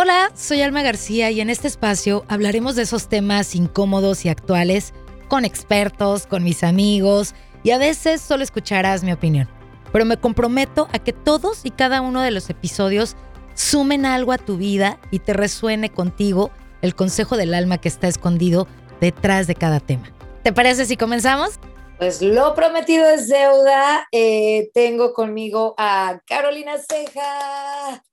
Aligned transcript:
Hola, 0.00 0.30
soy 0.36 0.62
Alma 0.62 0.82
García 0.82 1.32
y 1.32 1.40
en 1.40 1.50
este 1.50 1.66
espacio 1.66 2.24
hablaremos 2.28 2.76
de 2.76 2.82
esos 2.82 3.08
temas 3.08 3.56
incómodos 3.56 4.24
y 4.24 4.28
actuales 4.28 4.94
con 5.26 5.44
expertos, 5.44 6.28
con 6.28 6.44
mis 6.44 6.62
amigos 6.62 7.34
y 7.64 7.72
a 7.72 7.78
veces 7.78 8.20
solo 8.20 8.44
escucharás 8.44 9.02
mi 9.02 9.10
opinión. 9.10 9.48
Pero 9.92 10.04
me 10.04 10.16
comprometo 10.16 10.86
a 10.92 11.00
que 11.00 11.12
todos 11.12 11.64
y 11.64 11.72
cada 11.72 12.00
uno 12.00 12.22
de 12.22 12.30
los 12.30 12.48
episodios 12.48 13.16
sumen 13.54 14.06
algo 14.06 14.30
a 14.30 14.38
tu 14.38 14.56
vida 14.56 15.00
y 15.10 15.18
te 15.18 15.32
resuene 15.32 15.90
contigo 15.90 16.52
el 16.80 16.94
consejo 16.94 17.36
del 17.36 17.52
alma 17.52 17.78
que 17.78 17.88
está 17.88 18.06
escondido 18.06 18.68
detrás 19.00 19.48
de 19.48 19.56
cada 19.56 19.80
tema. 19.80 20.12
¿Te 20.44 20.52
parece 20.52 20.84
si 20.84 20.96
comenzamos? 20.96 21.58
Pues 21.98 22.22
lo 22.22 22.54
prometido 22.54 23.04
es 23.10 23.26
deuda. 23.26 24.06
Eh, 24.12 24.70
tengo 24.74 25.12
conmigo 25.12 25.74
a 25.76 26.20
Carolina 26.24 26.74
Ceja, 26.78 28.04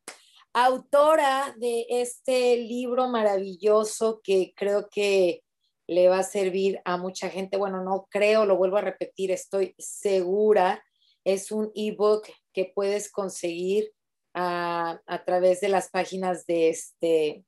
autora 0.56 1.54
de 1.58 1.86
este 1.90 2.56
libro 2.56 3.10
maravilloso 3.10 4.22
que 4.24 4.54
creo 4.56 4.88
que 4.90 5.44
le 5.86 6.08
va 6.08 6.20
a 6.20 6.24
servir 6.24 6.80
a 6.86 6.96
mucha 6.96 7.30
gente. 7.30 7.58
Bueno, 7.58 7.84
no 7.84 8.08
creo, 8.10 8.46
lo 8.46 8.56
vuelvo 8.56 8.78
a 8.78 8.82
repetir, 8.82 9.32
estoy 9.32 9.76
segura. 9.78 10.82
Es 11.26 11.52
un 11.52 11.74
ebook 11.76 12.30
que 12.54 12.72
puedes 12.74 13.12
conseguir 13.12 13.92
a, 14.34 15.02
través 15.26 15.60
de 15.60 15.68
las 15.68 15.90
páginas 15.90 16.46
de, 16.46 16.70
este, 16.70 17.44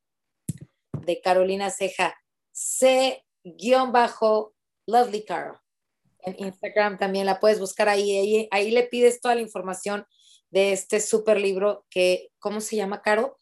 de 1.05 1.21
Carolina 1.21 1.69
Ceja, 1.69 2.13
C-Lovely 2.51 3.23
Carol. 5.25 5.57
En 6.19 6.35
Instagram 6.39 6.97
también 6.97 7.25
la 7.25 7.39
puedes 7.39 7.61
buscar 7.61 7.87
ahí, 7.87 8.17
ahí, 8.17 8.49
ahí 8.51 8.71
le 8.71 8.83
pides 8.83 9.21
toda 9.21 9.35
la 9.35 9.41
información 9.41 10.05
de 10.49 10.73
este 10.73 10.99
super 10.99 11.39
libro 11.39 11.85
que, 11.89 12.29
¿cómo 12.39 12.61
se 12.61 12.75
llama, 12.75 13.01
Caro? 13.01 13.37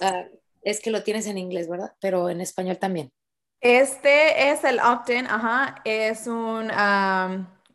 Ah, 0.00 0.24
es 0.62 0.80
que 0.80 0.90
lo 0.90 1.02
tienes 1.02 1.26
en 1.26 1.38
inglés, 1.38 1.68
¿verdad? 1.68 1.92
Pero 2.00 2.30
en 2.30 2.40
español 2.40 2.78
también. 2.78 3.12
Este 3.60 4.50
es 4.50 4.62
el 4.64 4.78
Opt-in, 4.80 5.26
ajá, 5.26 5.76
es 5.84 6.26
un, 6.26 6.70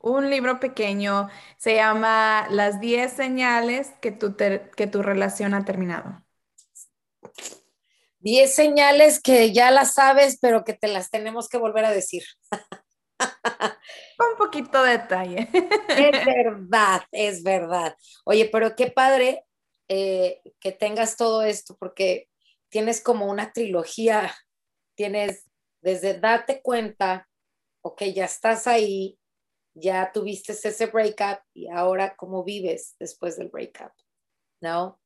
un 0.01 0.29
libro 0.29 0.59
pequeño, 0.59 1.29
se 1.57 1.75
llama 1.75 2.47
Las 2.51 2.79
10 2.79 3.11
señales 3.11 3.91
que 4.01 4.11
tu, 4.11 4.35
que 4.35 4.87
tu 4.87 5.01
relación 5.01 5.53
ha 5.53 5.65
terminado. 5.65 6.23
10 8.19 8.53
señales 8.53 9.21
que 9.21 9.53
ya 9.53 9.71
las 9.71 9.93
sabes, 9.93 10.37
pero 10.41 10.63
que 10.63 10.73
te 10.73 10.87
las 10.87 11.09
tenemos 11.09 11.47
que 11.47 11.57
volver 11.57 11.85
a 11.85 11.91
decir. 11.91 12.23
Un 14.19 14.37
poquito 14.37 14.83
de 14.83 14.97
detalle. 14.97 15.49
Es 15.87 16.25
verdad, 16.25 17.01
es 17.11 17.43
verdad. 17.43 17.95
Oye, 18.25 18.49
pero 18.51 18.75
qué 18.75 18.91
padre 18.91 19.45
eh, 19.87 20.41
que 20.59 20.71
tengas 20.71 21.15
todo 21.15 21.41
esto, 21.41 21.77
porque 21.79 22.27
tienes 22.69 23.01
como 23.01 23.25
una 23.27 23.53
trilogía, 23.53 24.33
tienes 24.95 25.49
desde 25.81 26.19
date 26.19 26.61
cuenta, 26.61 27.27
ok, 27.81 28.03
ya 28.13 28.25
estás 28.25 28.67
ahí, 28.67 29.17
ya 29.73 30.11
tuviste 30.11 30.51
ese 30.51 30.85
breakup 30.87 31.39
y 31.53 31.69
ahora 31.69 32.15
cómo 32.17 32.43
vives 32.43 32.95
después 32.99 33.37
del 33.37 33.49
breakup, 33.49 33.93
¿no? 34.61 34.99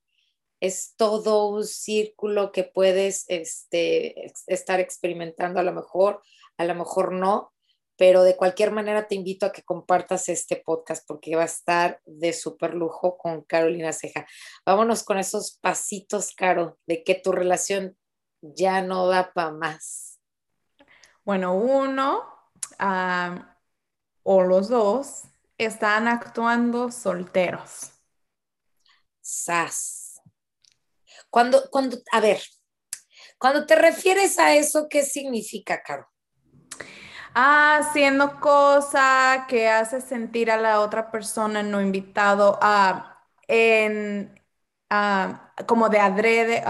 Es 0.59 0.95
todo 0.95 1.49
un 1.49 1.65
círculo 1.65 2.51
que 2.51 2.63
puedes 2.63 3.25
este, 3.27 4.33
estar 4.47 4.79
experimentando 4.79 5.59
a 5.59 5.63
lo 5.63 5.73
mejor, 5.73 6.23
a 6.57 6.65
lo 6.65 6.73
mejor 6.73 7.11
no, 7.11 7.52
pero 7.97 8.23
de 8.23 8.35
cualquier 8.35 8.71
manera 8.71 9.07
te 9.07 9.15
invito 9.15 9.45
a 9.45 9.51
que 9.51 9.63
compartas 9.63 10.29
este 10.29 10.57
podcast 10.57 11.05
porque 11.07 11.35
va 11.35 11.43
a 11.43 11.45
estar 11.45 12.01
de 12.05 12.33
súper 12.33 12.73
lujo 12.73 13.17
con 13.17 13.43
Carolina 13.43 13.93
Ceja. 13.93 14.25
Vámonos 14.65 15.03
con 15.03 15.19
esos 15.19 15.57
pasitos, 15.61 16.33
Caro, 16.35 16.77
de 16.87 17.03
que 17.03 17.15
tu 17.15 17.31
relación 17.31 17.97
ya 18.41 18.81
no 18.81 19.07
da 19.07 19.31
para 19.33 19.51
más. 19.51 20.19
Bueno, 21.23 21.55
uno 21.55 22.23
o 24.23 24.41
los 24.43 24.69
dos 24.69 25.23
están 25.57 26.07
actuando 26.07 26.91
solteros. 26.91 27.91
Sas. 29.21 30.21
Cuando, 31.29 31.69
cuando, 31.71 31.97
a 32.11 32.19
ver, 32.19 32.41
cuando 33.37 33.65
te 33.65 33.75
refieres 33.75 34.37
a 34.37 34.55
eso, 34.55 34.87
¿qué 34.89 35.03
significa, 35.03 35.81
Caro? 35.81 36.12
Haciendo 37.33 38.39
cosa 38.39 39.45
que 39.47 39.69
hace 39.69 40.01
sentir 40.01 40.51
a 40.51 40.57
la 40.57 40.79
otra 40.79 41.11
persona 41.11 41.63
no 41.63 41.81
invitado 41.81 42.59
a, 42.61 43.27
en, 43.47 44.39
como 45.67 45.89
de 45.89 45.99
adrede, 45.99 46.63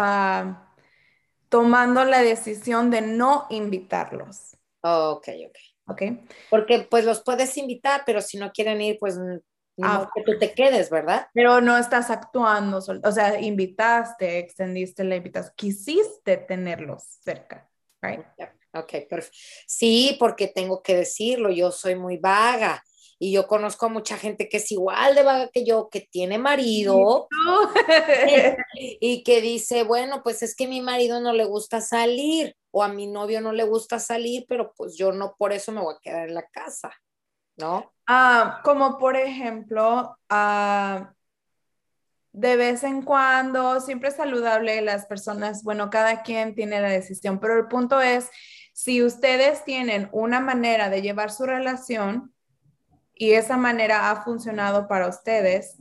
tomando 1.50 2.06
la 2.06 2.22
decisión 2.22 2.90
de 2.90 3.02
no 3.02 3.48
invitarlos. 3.50 4.58
ok, 4.82 5.28
ok. 5.48 5.58
Ok. 5.86 6.02
Porque 6.50 6.88
pues 6.90 7.04
los 7.04 7.24
puedes 7.24 7.58
invitar, 7.58 8.04
pero 8.06 8.22
si 8.22 8.38
no 8.38 8.52
quieren 8.52 8.82
ir, 8.82 8.98
pues 9.00 9.20
ah, 9.82 10.10
que 10.16 10.24
tú 10.24 10.38
te 10.40 10.54
quedes, 10.54 10.90
¿verdad? 10.90 11.28
Pero 11.34 11.60
no 11.60 11.78
estás 11.78 12.10
actuando, 12.10 12.78
o 12.78 13.12
sea, 13.12 13.40
invitaste, 13.42 14.40
extendiste 14.40 15.04
la 15.04 15.18
invitación, 15.18 15.54
quisiste 15.58 16.38
tenerlos 16.38 17.04
cerca, 17.22 17.70
right? 18.02 18.24
Ok, 18.74 19.08
perfecto. 19.10 19.38
Sí, 19.68 20.16
porque 20.20 20.48
tengo 20.48 20.82
que 20.82 20.96
decirlo, 20.96 21.52
yo 21.52 21.72
soy 21.72 21.96
muy 21.96 22.18
vaga 22.18 22.84
y 23.20 23.32
yo 23.32 23.48
conozco 23.48 23.86
a 23.86 23.90
mucha 23.90 24.18
gente 24.18 24.50
que 24.50 24.58
es 24.58 24.72
igual 24.72 25.16
de 25.16 25.24
vaga 25.24 25.50
que 25.54 25.64
yo, 25.64 25.90
que 25.90 26.02
tiene 26.02 26.38
marido 26.40 27.30
y 28.76 29.24
que 29.24 29.42
dice, 29.42 29.84
bueno, 29.84 30.24
pues 30.24 30.42
es 30.44 30.56
que 30.56 30.66
a 30.66 30.68
mi 30.68 30.82
marido 30.82 31.22
no 31.22 31.34
le 31.34 31.46
gusta 31.46 31.82
salir 31.82 32.56
o 32.72 32.84
a 32.84 32.88
mi 32.88 33.08
novio 33.08 33.40
no 33.40 33.54
le 33.54 33.64
gusta 33.64 34.00
salir, 34.00 34.46
pero 34.50 34.74
pues 34.76 34.98
yo 34.98 35.12
no 35.12 35.36
por 35.38 35.54
eso 35.54 35.72
me 35.72 35.82
voy 35.82 35.96
a 35.96 36.00
quedar 36.02 36.28
en 36.28 36.34
la 36.34 36.48
casa, 36.48 36.92
¿no? 37.56 37.94
Ah, 38.08 38.60
como 38.64 38.98
por 38.98 39.16
ejemplo, 39.16 40.18
ah, 40.30 41.14
de 42.34 42.56
vez 42.58 42.84
en 42.84 43.04
cuando, 43.04 43.80
siempre 43.80 44.10
es 44.10 44.16
saludable 44.16 44.82
las 44.82 45.06
personas, 45.06 45.64
bueno, 45.64 45.92
cada 45.92 46.24
quien 46.24 46.56
tiene 46.56 46.82
la 46.82 46.90
decisión, 46.90 47.40
pero 47.40 47.58
el 47.58 47.68
punto 47.68 48.02
es 48.02 48.30
si 48.74 49.04
ustedes 49.04 49.64
tienen 49.64 50.10
una 50.12 50.40
manera 50.40 50.90
de 50.90 51.02
llevar 51.02 51.32
su 51.32 51.46
relación 51.46 52.34
y 53.16 53.34
esa 53.34 53.56
manera 53.56 54.10
ha 54.10 54.24
funcionado 54.24 54.88
para 54.88 55.08
ustedes 55.08 55.78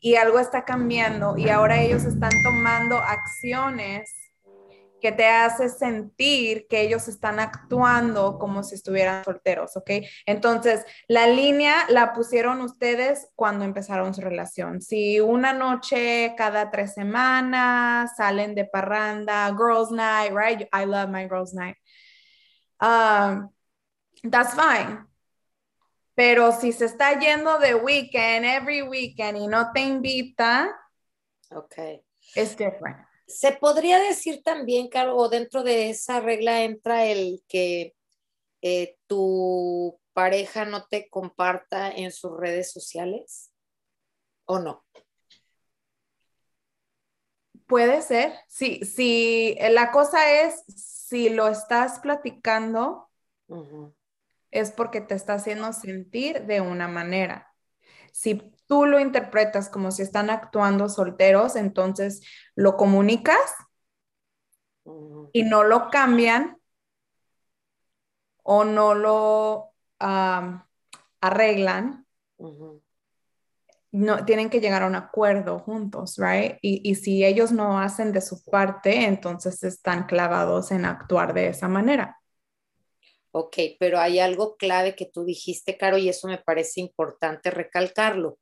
y 0.00 0.14
algo 0.14 0.38
está 0.38 0.64
cambiando 0.64 1.36
y 1.36 1.48
ahora 1.48 1.80
ellos 1.82 2.04
están 2.04 2.30
tomando 2.44 2.96
acciones 2.96 4.08
que 5.00 5.12
te 5.12 5.26
hace 5.26 5.68
sentir 5.68 6.66
que 6.68 6.80
ellos 6.80 7.08
están 7.08 7.38
actuando 7.38 8.38
como 8.38 8.62
si 8.62 8.76
estuvieran 8.76 9.24
solteros, 9.24 9.76
¿ok? 9.76 9.90
Entonces, 10.24 10.84
la 11.06 11.26
línea 11.26 11.84
la 11.88 12.12
pusieron 12.12 12.60
ustedes 12.60 13.28
cuando 13.34 13.64
empezaron 13.64 14.14
su 14.14 14.22
relación. 14.22 14.80
Si 14.80 15.20
una 15.20 15.52
noche 15.52 16.34
cada 16.36 16.70
tres 16.70 16.94
semanas 16.94 18.16
salen 18.16 18.54
de 18.54 18.64
parranda, 18.64 19.48
girls 19.56 19.90
night, 19.90 20.32
right? 20.32 20.62
I 20.72 20.86
love 20.86 21.10
my 21.10 21.28
girls 21.28 21.52
night. 21.52 21.76
Um, 22.80 23.50
that's 24.30 24.54
fine. 24.54 25.06
Pero 26.14 26.52
si 26.52 26.72
se 26.72 26.86
está 26.86 27.18
yendo 27.18 27.58
de 27.58 27.74
weekend, 27.74 28.44
every 28.44 28.82
weekend 28.82 29.36
y 29.36 29.46
no 29.46 29.70
te 29.72 29.80
invita, 29.80 30.74
ok. 31.50 32.02
Es 32.34 32.56
different. 32.56 32.96
Se 33.26 33.52
podría 33.52 33.98
decir 33.98 34.42
también, 34.42 34.88
Carlos, 34.88 35.30
dentro 35.30 35.62
de 35.62 35.90
esa 35.90 36.20
regla 36.20 36.62
entra 36.62 37.04
el 37.04 37.42
que 37.48 37.94
eh, 38.62 38.96
tu 39.06 40.00
pareja 40.12 40.64
no 40.64 40.86
te 40.86 41.10
comparta 41.10 41.90
en 41.90 42.12
sus 42.12 42.36
redes 42.36 42.72
sociales 42.72 43.52
o 44.46 44.58
no. 44.58 44.84
Puede 47.66 48.00
ser, 48.02 48.32
sí, 48.46 48.80
sí, 48.84 49.56
la 49.70 49.90
cosa 49.90 50.30
es 50.30 50.64
si 50.68 51.28
lo 51.30 51.48
estás 51.48 51.98
platicando, 51.98 53.08
es 54.50 54.70
porque 54.70 55.00
te 55.00 55.14
está 55.14 55.34
haciendo 55.34 55.72
sentir 55.72 56.46
de 56.46 56.60
una 56.60 56.86
manera. 56.88 57.52
Si 58.12 58.36
tú 58.66 58.86
lo 58.86 59.00
interpretas 59.00 59.68
como 59.68 59.90
si 59.90 60.02
están 60.02 60.30
actuando 60.30 60.88
solteros, 60.88 61.56
entonces 61.56 62.22
lo 62.54 62.76
comunicas 62.76 63.36
y 65.32 65.42
no 65.42 65.64
lo 65.64 65.90
cambian 65.90 66.58
o 68.42 68.64
no 68.64 68.94
lo 68.94 69.72
arreglan 71.20 72.06
no, 73.96 74.24
tienen 74.24 74.50
que 74.50 74.60
llegar 74.60 74.82
a 74.82 74.86
un 74.86 74.94
acuerdo 74.94 75.58
juntos, 75.58 76.16
right? 76.18 76.58
Y, 76.60 76.94
si 76.96 77.24
ellos 77.24 77.50
no 77.50 77.80
hacen 77.80 78.12
de 78.12 78.20
su 78.20 78.44
parte, 78.44 79.04
entonces 79.04 79.62
están 79.64 80.06
clavados 80.06 80.70
en 80.70 80.84
actuar 80.84 81.32
de 81.32 81.48
esa 81.48 81.66
manera. 81.66 82.20
Ok, 83.30 83.56
pero 83.78 83.98
hay 83.98 84.18
algo 84.18 84.56
clave 84.56 84.94
que 84.94 85.06
tú 85.06 85.24
dijiste, 85.24 85.76
Caro, 85.76 85.98
y 85.98 86.08
eso 86.08 86.28
me 86.28 86.38
parece 86.38 86.80
importante 86.80 87.50
recalcarlo. 87.50 88.38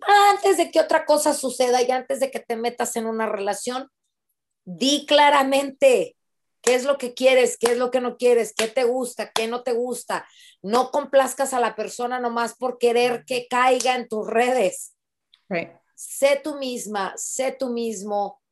Antes 0.00 0.56
de 0.56 0.70
que 0.70 0.80
otra 0.80 1.06
cosa 1.06 1.32
suceda 1.32 1.82
y 1.82 1.90
antes 1.90 2.20
de 2.20 2.30
que 2.30 2.40
te 2.40 2.56
metas 2.56 2.96
en 2.96 3.06
una 3.06 3.26
relación, 3.26 3.88
Di 4.66 5.04
claramente 5.04 6.16
qué 6.64 6.74
es 6.74 6.84
lo 6.84 6.96
que 6.96 7.14
quieres, 7.14 7.58
qué 7.58 7.72
es 7.72 7.78
lo 7.78 7.90
que 7.90 8.00
no 8.00 8.16
quieres, 8.16 8.54
qué 8.54 8.66
te 8.68 8.84
gusta, 8.84 9.30
qué 9.32 9.46
no 9.46 9.62
te 9.62 9.72
gusta. 9.72 10.26
No 10.62 10.90
complazcas 10.90 11.52
a 11.52 11.60
la 11.60 11.76
persona 11.76 12.18
nomás 12.18 12.54
por 12.54 12.78
querer 12.78 13.24
que 13.26 13.46
caiga 13.48 13.94
en 13.94 14.08
tus 14.08 14.26
redes. 14.26 14.96
Sé 15.94 16.40
tú 16.42 16.56
misma, 16.56 17.12
sé 17.16 17.52
tú 17.52 17.68
mismo, 17.68 18.42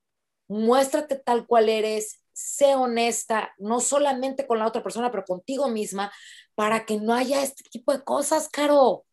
muéstrate 0.46 1.16
tal 1.16 1.46
cual 1.46 1.68
eres, 1.68 2.22
sé 2.32 2.74
honesta, 2.74 3.52
no 3.58 3.80
solamente 3.80 4.46
con 4.46 4.58
la 4.58 4.66
otra 4.66 4.82
persona, 4.82 5.10
pero 5.10 5.24
contigo 5.24 5.68
misma, 5.68 6.12
para 6.54 6.84
que 6.84 7.00
no 7.00 7.14
haya 7.14 7.42
este 7.42 7.64
tipo 7.70 7.92
de 7.92 8.04
cosas, 8.04 8.48
Caro. 8.48 9.06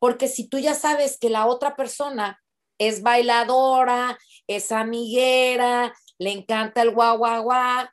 Porque 0.00 0.26
si 0.26 0.48
tú 0.48 0.58
ya 0.58 0.74
sabes 0.74 1.18
que 1.18 1.30
la 1.30 1.46
otra 1.46 1.76
persona 1.76 2.42
es 2.78 3.02
bailadora, 3.02 4.18
es 4.46 4.72
amiguera, 4.72 5.94
le 6.18 6.32
encanta 6.32 6.82
el 6.82 6.92
guau, 6.92 7.18
guau, 7.18 7.42
guau, 7.44 7.86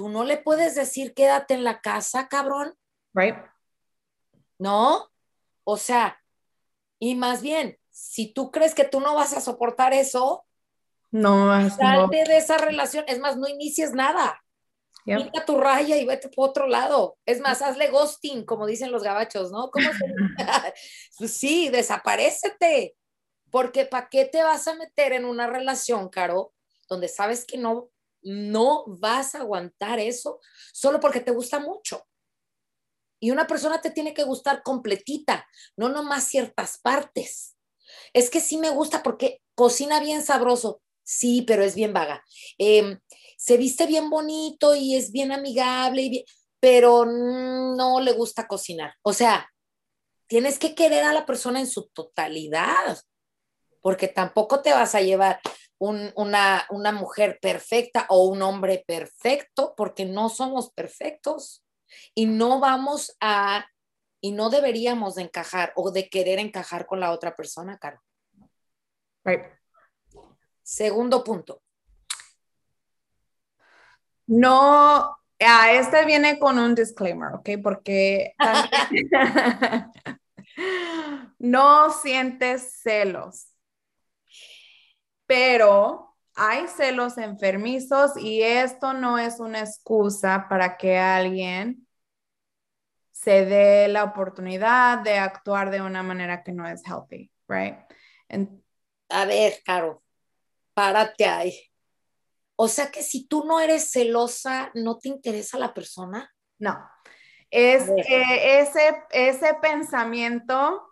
tú 0.00 0.08
no 0.08 0.24
le 0.24 0.38
puedes 0.38 0.74
decir 0.74 1.12
quédate 1.12 1.52
en 1.52 1.62
la 1.62 1.82
casa, 1.82 2.26
cabrón. 2.26 2.74
Right. 3.12 3.36
¿No? 4.58 5.10
O 5.62 5.76
sea, 5.76 6.18
y 6.98 7.16
más 7.16 7.42
bien, 7.42 7.78
si 7.90 8.32
tú 8.32 8.50
crees 8.50 8.74
que 8.74 8.84
tú 8.84 9.00
no 9.00 9.14
vas 9.14 9.34
a 9.34 9.42
soportar 9.42 9.92
eso, 9.92 10.46
no, 11.10 11.68
salte 11.68 12.24
de 12.24 12.38
esa 12.38 12.56
relación. 12.56 13.04
Es 13.08 13.18
más, 13.18 13.36
no 13.36 13.46
inicies 13.46 13.92
nada. 13.92 14.42
Mira 15.04 15.44
tu 15.44 15.58
raya 15.58 15.98
y 15.98 16.06
vete 16.06 16.30
por 16.30 16.48
otro 16.48 16.66
lado. 16.66 17.18
Es 17.26 17.38
más, 17.40 17.60
hazle 17.60 17.90
ghosting, 17.90 18.46
como 18.46 18.64
dicen 18.66 18.92
los 18.92 19.02
gabachos, 19.02 19.52
¿no? 19.52 19.70
¿Cómo 19.70 19.90
se... 19.92 21.28
Sí, 21.28 21.68
desaparecete. 21.68 22.96
Porque 23.50 23.84
¿para 23.84 24.08
qué 24.08 24.24
te 24.24 24.42
vas 24.42 24.66
a 24.66 24.76
meter 24.76 25.12
en 25.12 25.26
una 25.26 25.46
relación, 25.46 26.08
Caro, 26.08 26.54
donde 26.88 27.08
sabes 27.08 27.44
que 27.44 27.58
no, 27.58 27.90
no 28.22 28.84
vas 28.86 29.34
a 29.34 29.40
aguantar 29.40 29.98
eso 29.98 30.40
solo 30.72 31.00
porque 31.00 31.20
te 31.20 31.30
gusta 31.30 31.58
mucho? 31.58 32.06
Y 33.20 33.30
una 33.30 33.46
persona 33.46 33.80
te 33.80 33.90
tiene 33.90 34.14
que 34.14 34.24
gustar 34.24 34.62
completita, 34.62 35.46
no 35.76 35.88
nomás 35.88 36.24
ciertas 36.24 36.78
partes. 36.78 37.56
Es 38.12 38.30
que 38.30 38.40
sí 38.40 38.56
me 38.56 38.70
gusta 38.70 39.02
porque 39.02 39.42
cocina 39.54 40.00
bien 40.00 40.22
sabroso, 40.22 40.80
sí, 41.02 41.42
pero 41.42 41.62
es 41.62 41.74
bien 41.74 41.92
vaga. 41.92 42.24
Em, 42.56 42.98
se 43.36 43.56
viste 43.56 43.86
bien 43.86 44.08
bonito 44.08 44.74
y 44.74 44.96
es 44.96 45.12
bien 45.12 45.32
amigable, 45.32 46.02
y 46.02 46.24
pero 46.60 47.06
no 47.06 48.00
le 48.00 48.12
gusta 48.12 48.46
cocinar. 48.46 48.94
O 49.02 49.12
sea, 49.12 49.50
tienes 50.26 50.58
que 50.58 50.74
querer 50.74 51.04
a 51.04 51.12
la 51.12 51.26
persona 51.26 51.60
en 51.60 51.66
su 51.66 51.88
totalidad, 51.88 52.98
porque 53.80 54.08
tampoco 54.08 54.60
te 54.60 54.72
vas 54.72 54.94
a 54.94 55.00
llevar 55.00 55.40
una, 55.80 56.66
una 56.68 56.92
mujer 56.92 57.38
perfecta 57.40 58.06
o 58.10 58.24
un 58.26 58.42
hombre 58.42 58.84
perfecto, 58.86 59.74
porque 59.76 60.04
no 60.04 60.28
somos 60.28 60.70
perfectos 60.72 61.64
y 62.14 62.26
no 62.26 62.60
vamos 62.60 63.16
a, 63.20 63.66
y 64.20 64.32
no 64.32 64.50
deberíamos 64.50 65.14
de 65.14 65.22
encajar 65.22 65.72
o 65.76 65.90
de 65.90 66.08
querer 66.08 66.38
encajar 66.38 66.86
con 66.86 67.00
la 67.00 67.12
otra 67.12 67.34
persona, 67.34 67.78
Caro. 67.78 68.00
Right. 69.24 69.42
Segundo 70.62 71.24
punto. 71.24 71.62
No, 74.26 75.16
a 75.40 75.72
este 75.72 76.04
viene 76.04 76.38
con 76.38 76.58
un 76.58 76.74
disclaimer, 76.74 77.34
¿ok? 77.34 77.50
Porque 77.62 78.34
no 81.38 81.90
sientes 81.90 82.80
celos, 82.82 83.49
pero 85.30 86.16
hay 86.34 86.66
celos 86.66 87.16
enfermizos 87.16 88.16
y 88.16 88.42
esto 88.42 88.94
no 88.94 89.16
es 89.16 89.38
una 89.38 89.60
excusa 89.60 90.48
para 90.48 90.76
que 90.76 90.98
alguien 90.98 91.86
se 93.12 93.44
dé 93.44 93.86
la 93.86 94.02
oportunidad 94.02 94.98
de 94.98 95.18
actuar 95.18 95.70
de 95.70 95.82
una 95.82 96.02
manera 96.02 96.42
que 96.42 96.50
no 96.50 96.66
es 96.66 96.82
healthy, 96.84 97.30
right? 97.46 97.76
a 99.08 99.24
ver, 99.24 99.62
Caro, 99.64 100.02
párate 100.74 101.26
ahí. 101.26 101.56
O 102.56 102.66
sea 102.66 102.90
que 102.90 103.04
si 103.04 103.28
tú 103.28 103.44
no 103.44 103.60
eres 103.60 103.88
celosa, 103.88 104.72
¿no 104.74 104.98
te 104.98 105.10
interesa 105.10 105.58
la 105.58 105.72
persona? 105.72 106.28
No. 106.58 106.76
Es 107.52 107.88
que 108.04 108.60
ese, 108.60 109.00
ese 109.12 109.54
pensamiento 109.62 110.89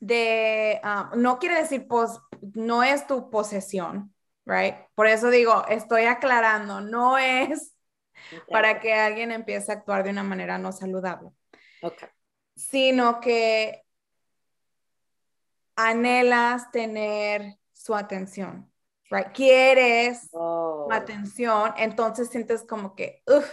de, 0.00 0.80
ah, 0.82 1.12
no 1.14 1.38
quiere 1.38 1.56
decir, 1.56 1.86
pues, 1.86 2.18
no 2.54 2.82
es 2.82 3.06
tu 3.06 3.30
posesión, 3.30 4.14
right? 4.44 4.74
Por 4.94 5.06
eso 5.06 5.30
digo, 5.30 5.64
estoy 5.68 6.04
aclarando, 6.04 6.80
no 6.80 7.18
es 7.18 7.74
para 8.50 8.80
que 8.80 8.92
alguien 8.92 9.30
empiece 9.30 9.70
a 9.70 9.76
actuar 9.76 10.02
de 10.02 10.10
una 10.10 10.22
manera 10.22 10.58
no 10.58 10.72
saludable. 10.72 11.30
Okay. 11.82 12.08
Sino 12.54 13.20
que 13.20 13.82
anhelas 15.76 16.70
tener 16.70 17.56
su 17.72 17.94
atención 17.94 18.70
right? 19.10 19.32
Quieres 19.34 20.28
oh. 20.32 20.88
atención, 20.90 21.74
entonces 21.76 22.28
sientes 22.28 22.64
como 22.64 22.94
que, 22.94 23.22
uff, 23.26 23.46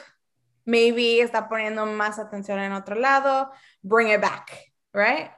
maybe 0.66 1.22
está 1.22 1.50
poniendo 1.50 1.86
más 1.86 2.20
atención 2.20 2.60
en 2.60 2.72
otro 2.72 2.96
lado, 2.96 3.52
bring 3.82 4.10
it 4.10 4.22
back, 4.22 4.52
right? 4.94 5.32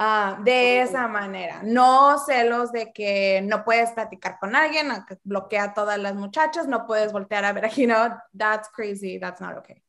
Ah, 0.00 0.38
de 0.44 0.80
esa 0.82 1.08
manera, 1.08 1.60
no 1.64 2.18
celos 2.24 2.70
de 2.70 2.92
que 2.92 3.40
no 3.42 3.64
puedes 3.64 3.90
platicar 3.90 4.38
con 4.38 4.54
alguien, 4.54 4.92
bloquea 5.24 5.64
a 5.64 5.74
todas 5.74 5.98
las 5.98 6.14
muchachas, 6.14 6.68
no 6.68 6.86
puedes 6.86 7.12
voltear 7.12 7.44
a 7.44 7.52
ver, 7.52 7.68
you 7.76 7.86
know, 7.86 8.08
that's 8.36 8.68
crazy, 8.68 9.18
that's 9.18 9.40
not 9.40 9.56
okay. 9.58 9.82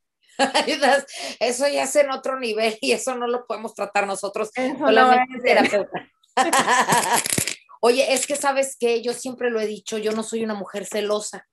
eso 1.39 1.67
ya 1.67 1.83
es 1.83 1.95
en 1.95 2.09
otro 2.09 2.39
nivel 2.39 2.75
y 2.81 2.94
eso 2.94 3.13
no 3.13 3.27
lo 3.27 3.45
podemos 3.45 3.75
tratar 3.75 4.07
nosotros. 4.07 4.50
No 4.79 5.11
terapeuta. 5.44 6.09
Oye, 7.81 8.11
es 8.11 8.25
que 8.25 8.35
sabes 8.35 8.77
que 8.77 9.03
yo 9.03 9.13
siempre 9.13 9.51
lo 9.51 9.59
he 9.59 9.67
dicho, 9.67 10.00
yo 10.00 10.11
no 10.11 10.23
soy 10.23 10.44
una 10.44 10.56
mujer 10.56 10.85
celosa, 10.85 11.47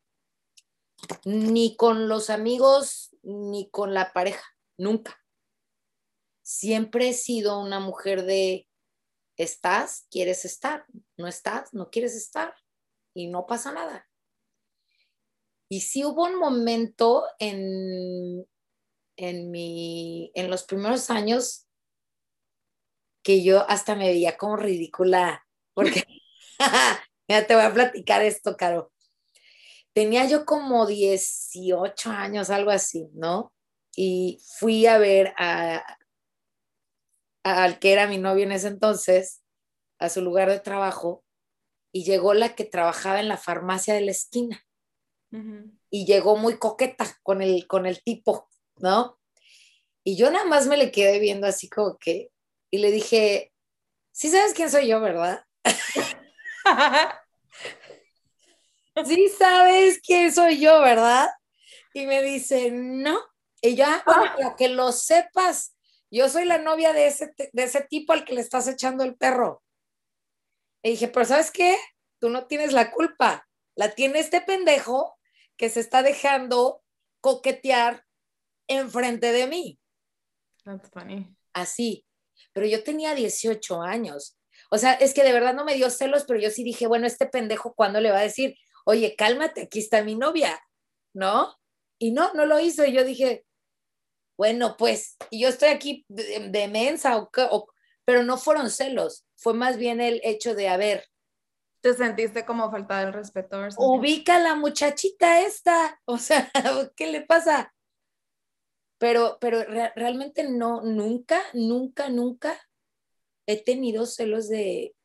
ni 1.25 1.77
con 1.77 2.09
los 2.09 2.31
amigos, 2.31 3.11
ni 3.23 3.69
con 3.71 3.93
la 3.93 4.15
pareja, 4.15 4.45
nunca. 4.79 5.21
Siempre 6.47 7.09
he 7.09 7.13
sido 7.13 7.61
una 7.61 7.81
mujer 7.81 8.25
de, 8.25 8.69
estás, 9.37 10.07
quieres 10.13 10.45
estar, 10.45 10.87
no 11.17 11.27
estás, 11.27 11.75
no 11.75 11.91
quieres 11.91 12.15
estar, 12.15 12.55
y 13.15 13.27
no 13.27 13.47
pasa 13.47 13.73
nada. 13.73 14.09
Y 15.69 15.81
sí 15.81 16.05
hubo 16.05 16.23
un 16.23 16.39
momento 16.39 17.25
en, 17.41 18.47
en, 19.17 19.51
mi, 19.51 20.31
en 20.37 20.49
los 20.49 20.63
primeros 20.63 21.11
años 21.11 21.67
que 23.25 23.43
yo 23.43 23.69
hasta 23.69 23.97
me 23.97 24.07
veía 24.07 24.37
como 24.37 24.55
ridícula 24.55 25.45
porque, 25.75 26.05
ya 27.29 27.45
te 27.45 27.57
voy 27.57 27.65
a 27.65 27.75
platicar 27.75 28.23
esto, 28.23 28.57
Caro. 28.57 28.93
Tenía 29.93 30.27
yo 30.27 30.47
como 30.47 30.87
18 30.87 32.09
años, 32.09 32.51
algo 32.51 32.71
así, 32.71 33.09
¿no? 33.15 33.53
Y 33.97 34.39
fui 34.61 34.87
a 34.87 34.99
ver 34.99 35.35
a, 35.39 35.96
al 37.47 37.79
que 37.79 37.93
era 37.93 38.07
mi 38.07 38.19
novio 38.19 38.45
en 38.45 38.53
ese 38.53 38.69
entonces, 38.69 39.43
a 39.99 40.09
su 40.09 40.21
lugar 40.21 40.51
de 40.51 40.61
trabajo, 40.61 41.25
y 41.93 42.05
llegó 42.05 42.35
la 42.35 42.55
que 42.55 42.65
trabajaba 42.65 43.21
en 43.21 43.29
la 43.29 43.37
farmacia 43.37 43.95
de 43.95 44.03
la 44.03 44.11
esquina. 44.11 44.63
Y 45.91 46.07
llegó 46.07 46.37
muy 46.37 46.59
coqueta 46.59 47.19
con 47.23 47.43
el, 47.43 47.67
con 47.67 47.85
el 47.85 48.03
tipo, 48.03 48.49
¿no? 48.77 49.19
Y 50.03 50.17
yo 50.17 50.31
nada 50.31 50.47
más 50.47 50.67
me 50.67 50.79
le 50.79 50.91
quedé 50.91 51.19
viendo 51.19 51.47
así 51.47 51.69
como 51.69 51.99
que, 51.99 52.31
y 52.71 52.79
le 52.79 52.91
dije, 52.91 53.53
sí 54.13 54.31
sabes 54.31 54.55
quién 54.55 54.71
soy 54.71 54.89
yo, 54.89 55.01
¿verdad? 55.01 55.45
sí 59.05 59.29
sabes 59.39 60.01
quién 60.01 60.33
soy 60.33 60.59
yo, 60.59 60.81
¿verdad? 60.81 61.29
Y 61.93 62.07
me 62.07 62.23
dice, 62.23 62.71
no. 62.71 63.21
Y 63.61 63.75
ya, 63.75 64.03
ah. 64.07 64.31
para 64.35 64.57
que 64.57 64.69
lo 64.69 64.91
sepas, 64.93 65.76
yo 66.11 66.29
soy 66.29 66.45
la 66.45 66.59
novia 66.59 66.93
de 66.93 67.07
ese, 67.07 67.35
de 67.37 67.63
ese 67.63 67.83
tipo 67.83 68.13
al 68.13 68.25
que 68.25 68.35
le 68.35 68.41
estás 68.41 68.69
echando 68.69 69.05
el 69.05 69.17
perro. 69.17 69.63
Y 70.83 70.91
dije, 70.91 71.09
pero 71.09 71.27
¿sabes 71.27 71.51
qué? 71.51 71.77
Tú 72.21 72.31
no 72.31 72.47
tienes 72.47 72.73
la 72.73 72.93
culpa. 72.93 73.49
La 73.75 73.95
tiene 73.95 74.21
este 74.21 74.41
pendejo 74.41 75.19
que 75.57 75.69
se 75.69 75.81
está 75.81 76.03
dejando 76.03 76.83
coquetear 77.21 78.05
enfrente 78.69 79.33
de 79.33 79.47
mí. 79.47 79.81
That's 80.65 80.89
funny. 80.91 81.35
Así. 81.53 82.07
Pero 82.53 82.67
yo 82.67 82.83
tenía 82.85 83.15
18 83.15 83.83
años. 83.83 84.39
O 84.71 84.79
sea, 84.79 84.95
es 84.95 85.15
que 85.15 85.23
de 85.23 85.33
verdad 85.33 85.55
no 85.55 85.65
me 85.65 85.75
dio 85.75 85.91
celos, 85.91 86.25
pero 86.27 86.41
yo 86.41 86.51
sí 86.51 86.65
dije, 86.65 86.87
bueno, 86.87 87.07
este 87.07 87.27
pendejo, 87.27 87.75
¿cuándo 87.75 88.01
le 88.01 88.11
va 88.11 88.19
a 88.19 88.23
decir, 88.23 88.57
oye, 88.85 89.15
cálmate, 89.17 89.63
aquí 89.63 89.79
está 89.79 90.03
mi 90.03 90.15
novia? 90.15 90.59
¿No? 91.15 91.57
Y 91.99 92.13
no, 92.13 92.33
no 92.35 92.47
lo 92.47 92.61
hizo. 92.61 92.85
Y 92.85 92.93
yo 92.93 93.05
dije, 93.05 93.45
bueno, 94.37 94.77
pues, 94.77 95.17
yo 95.31 95.49
estoy 95.49 95.69
aquí 95.69 96.05
de, 96.09 96.69
mensa, 96.69 97.17
o, 97.17 97.67
pero 98.05 98.23
no 98.23 98.37
fueron 98.37 98.71
celos, 98.71 99.27
fue 99.37 99.55
más 99.55 99.77
bien 99.77 100.01
el 100.01 100.21
hecho 100.25 100.55
de, 100.55 100.69
a 100.69 100.77
ver, 100.77 101.05
¿Te 101.87 101.95
sentiste 101.95 102.45
como 102.45 102.69
falta 102.69 102.99
del 102.99 103.13
respeto? 103.13 103.61
Ubica 103.79 104.37
a 104.37 104.41
la 104.41 104.57
muchachita 104.57 105.43
esta, 105.43 106.01
o 106.05 106.19
sea, 106.19 106.51
¿qué 106.97 107.07
le 107.13 107.21
pasa? 107.21 107.73
Pero, 108.99 109.39
pero 109.41 109.63
realmente 109.95 110.49
no, 110.49 110.83
nunca, 110.83 111.41
nunca, 111.53 112.09
nunca 112.09 112.59
he 113.47 113.63
tenido 113.63 114.05
celos 114.07 114.49
de, 114.49 114.97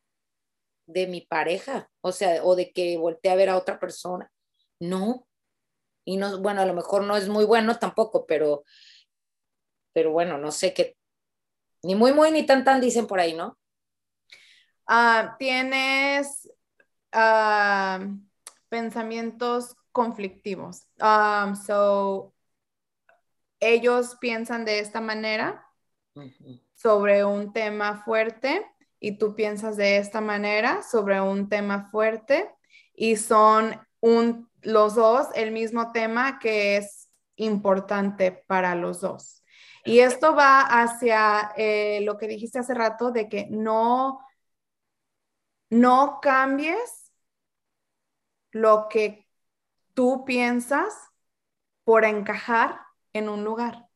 de 0.88 1.06
mi 1.06 1.22
pareja, 1.22 1.92
o 2.02 2.12
sea, 2.12 2.44
o 2.44 2.56
de 2.56 2.72
que 2.72 2.98
voltee 2.98 3.32
a 3.32 3.36
ver 3.36 3.50
a 3.50 3.58
otra 3.58 3.80
persona. 3.80 4.32
No. 4.80 5.28
Y 6.04 6.18
no, 6.18 6.42
bueno, 6.42 6.62
a 6.62 6.66
lo 6.66 6.74
mejor 6.74 7.04
no 7.04 7.16
es 7.16 7.30
muy 7.30 7.46
bueno 7.46 7.78
tampoco, 7.78 8.26
pero, 8.26 8.64
pero 9.93 10.12
bueno, 10.12 10.38
no 10.38 10.51
sé 10.51 10.74
qué, 10.74 10.98
ni 11.83 11.95
muy, 11.95 12.13
muy, 12.13 12.31
ni 12.31 12.45
tan, 12.45 12.63
tan 12.63 12.81
dicen 12.81 13.07
por 13.07 13.19
ahí, 13.19 13.33
¿no? 13.33 13.57
Ah, 14.88 15.36
tienes 15.39 16.50
ah, 17.12 18.00
pensamientos 18.69 19.75
conflictivos. 19.91 20.88
Um, 21.00 21.55
so, 21.55 22.33
ellos 23.60 24.17
piensan 24.19 24.65
de 24.65 24.79
esta 24.79 25.01
manera 25.01 25.65
sobre 26.74 27.24
un 27.24 27.53
tema 27.53 28.03
fuerte 28.03 28.65
y 29.00 29.17
tú 29.17 29.36
piensas 29.36 29.77
de 29.77 29.98
esta 29.98 30.19
manera 30.19 30.81
sobre 30.83 31.21
un 31.21 31.48
tema 31.48 31.89
fuerte 31.89 32.50
y 32.93 33.15
son 33.15 33.79
un, 34.00 34.50
los 34.62 34.95
dos 34.95 35.27
el 35.36 35.51
mismo 35.51 35.91
tema 35.91 36.39
que 36.39 36.77
es 36.77 37.10
importante 37.36 38.31
para 38.31 38.75
los 38.75 39.01
dos. 39.01 39.40
Y 39.84 40.00
esto 40.00 40.36
va 40.36 40.62
hacia 40.62 41.54
eh, 41.58 42.02
lo 42.02 42.18
que 42.18 42.28
dijiste 42.28 42.60
hace 42.60 42.74
rato 42.74 43.12
de 43.12 43.28
que 43.28 43.48
no, 43.50 44.20
no 45.70 46.20
cambies 46.22 47.12
lo 48.52 48.88
que 48.90 49.28
tú 49.94 50.24
piensas 50.26 50.94
por 51.84 52.06
encajar 52.06 52.80
en 53.14 53.30
un 53.30 53.44
lugar. 53.44 53.88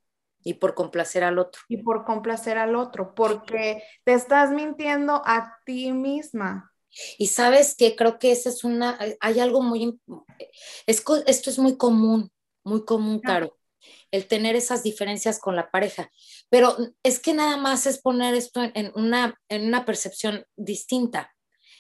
Y 0.44 0.56
por 0.56 0.76
complacer 0.76 1.24
al 1.24 1.40
otro. 1.40 1.62
Y 1.68 1.78
por 1.78 2.06
complacer 2.06 2.58
al 2.58 2.76
otro, 2.76 3.16
porque 3.16 3.82
te 4.04 4.14
estás 4.14 4.52
mintiendo 4.52 5.22
a 5.26 5.58
ti 5.66 5.92
misma. 5.92 6.72
Y 7.18 7.28
sabes 7.28 7.76
que 7.76 7.96
creo 7.96 8.20
que 8.20 8.32
esa 8.32 8.50
es 8.50 8.64
una, 8.64 8.98
hay 9.20 9.40
algo 9.40 9.62
muy, 9.62 10.00
es, 10.86 11.04
esto 11.26 11.50
es 11.50 11.60
muy 11.60 11.78
común, 11.78 12.32
muy 12.64 12.86
común, 12.86 13.20
Caro, 13.20 13.58
el 14.16 14.28
tener 14.28 14.56
esas 14.56 14.84
diferencias 14.84 15.40
con 15.40 15.56
la 15.56 15.70
pareja. 15.70 16.12
Pero 16.50 16.76
es 17.04 17.20
que 17.20 17.34
nada 17.34 17.58
más 17.58 17.86
es 17.86 18.00
poner 18.00 18.34
esto 18.36 18.62
en, 18.74 18.92
una, 18.96 19.40
en 19.50 19.66
una 19.66 19.86
percepción 19.86 20.46
distinta. 20.56 21.36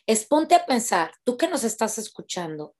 Es 0.05 0.25
ponte 0.25 0.55
a 0.55 0.65
pensar, 0.65 1.11
tú 1.23 1.37
que 1.37 1.47
nos 1.47 1.63
estás 1.63 1.97
escuchando, 1.97 2.75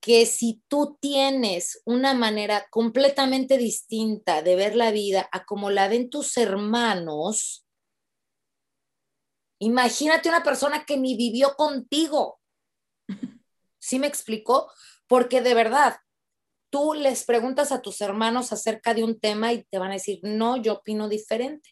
que 0.00 0.24
si 0.24 0.62
tú 0.68 0.98
tienes 1.00 1.82
una 1.84 2.14
manera 2.14 2.66
completamente 2.70 3.58
distinta 3.58 4.42
de 4.42 4.56
ver 4.56 4.74
la 4.74 4.90
vida 4.90 5.28
a 5.30 5.44
como 5.44 5.70
la 5.70 5.88
ven 5.88 6.08
tus 6.08 6.36
hermanos, 6.38 7.66
imagínate 9.60 10.28
una 10.28 10.42
persona 10.42 10.84
que 10.84 10.96
ni 10.96 11.16
vivió 11.16 11.54
contigo. 11.54 12.40
¿Sí 13.78 13.98
me 13.98 14.06
explico? 14.06 14.72
Porque 15.06 15.42
de 15.42 15.54
verdad, 15.54 15.98
tú 16.70 16.94
les 16.94 17.24
preguntas 17.24 17.72
a 17.72 17.82
tus 17.82 18.00
hermanos 18.00 18.52
acerca 18.52 18.94
de 18.94 19.04
un 19.04 19.18
tema 19.18 19.52
y 19.52 19.64
te 19.64 19.78
van 19.78 19.90
a 19.90 19.94
decir, 19.94 20.20
no, 20.22 20.56
yo 20.56 20.74
opino 20.74 21.08
diferente. 21.08 21.70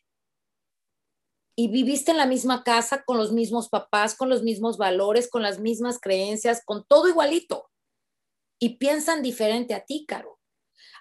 Y 1.56 1.68
viviste 1.68 2.12
en 2.12 2.18
la 2.18 2.26
misma 2.26 2.62
casa, 2.62 3.02
con 3.04 3.16
los 3.16 3.32
mismos 3.32 3.68
papás, 3.68 4.14
con 4.14 4.28
los 4.28 4.42
mismos 4.42 4.76
valores, 4.78 5.28
con 5.28 5.42
las 5.42 5.58
mismas 5.58 5.98
creencias, 5.98 6.62
con 6.64 6.84
todo 6.86 7.08
igualito 7.08 7.68
y 8.58 8.76
piensan 8.76 9.22
diferente 9.22 9.74
a 9.74 9.84
ti, 9.84 10.04
Caro. 10.06 10.38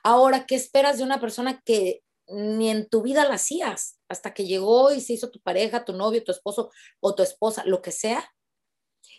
Ahora, 0.04 0.46
¿qué 0.46 0.56
esperas 0.56 0.98
de 0.98 1.04
una 1.04 1.20
persona 1.20 1.62
que 1.66 2.04
ni 2.28 2.70
en 2.70 2.88
tu 2.90 3.02
vida 3.02 3.28
la 3.28 3.36
hacías 3.36 4.00
hasta 4.10 4.34
que 4.34 4.46
llegó 4.46 4.92
y 4.92 5.02
se 5.02 5.14
hizo 5.14 5.32
tu 5.32 5.40
pareja, 5.42 5.86
tu 5.86 5.94
novio, 5.94 6.24
tu 6.24 6.32
esposo 6.32 6.72
o 7.00 7.16
tu 7.16 7.24
esposa, 7.24 7.64
lo 7.66 7.82
que 7.82 7.92
sea? 7.92 8.32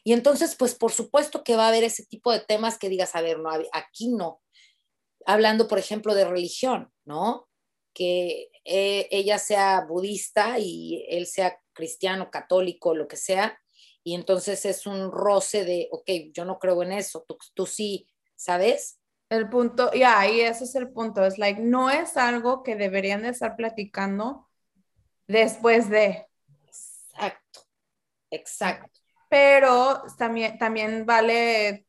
Y 0.05 0.13
entonces, 0.13 0.55
pues 0.57 0.75
por 0.75 0.93
supuesto 0.93 1.43
que 1.43 1.57
va 1.57 1.65
a 1.65 1.69
haber 1.69 1.85
ese 1.85 2.07
tipo 2.07 2.33
de 2.33 2.41
temas 2.41 2.79
que 2.79 2.89
digas, 2.89 3.15
a 3.15 3.23
ver, 3.23 3.39
no, 3.41 3.51
aquí 3.73 4.09
no. 4.09 4.41
Hablando, 5.29 5.69
por 5.69 5.79
ejemplo, 5.79 6.15
de 6.15 6.25
religión, 6.25 6.91
¿no? 7.05 7.51
Que 7.93 8.49
eh, 8.65 9.09
ella 9.11 9.39
sea 9.39 9.85
budista 9.87 10.59
y 10.59 11.05
él 11.11 11.27
sea 11.27 11.61
cristiano, 11.75 12.31
católico, 12.31 12.95
lo 12.95 13.07
que 13.07 13.19
sea, 13.19 13.61
y 14.03 14.15
entonces 14.15 14.65
es 14.65 14.87
un 14.87 15.13
roce 15.13 15.67
de, 15.67 15.89
ok, 15.93 16.11
yo 16.33 16.47
no 16.47 16.59
creo 16.59 16.83
en 16.83 16.93
eso, 16.93 17.27
tú, 17.29 17.37
tú 17.53 17.67
sí, 17.67 18.09
¿sabes? 18.37 18.99
El 19.29 19.51
punto, 19.51 19.93
ya, 19.93 20.27
y 20.27 20.41
ese 20.41 20.65
es 20.65 20.75
el 20.77 20.91
punto, 20.91 21.27
es 21.27 21.37
like, 21.37 21.61
no 21.61 21.91
es 21.91 22.17
algo 22.17 22.63
que 22.63 22.75
deberían 22.75 23.21
de 23.21 23.29
estar 23.29 23.55
platicando 23.55 24.49
después 25.27 25.91
de. 25.91 26.27
Exacto, 26.67 27.61
exacto. 28.31 28.99
Pero 29.29 30.03
también, 30.17 30.57
también 30.57 31.05
vale 31.05 31.87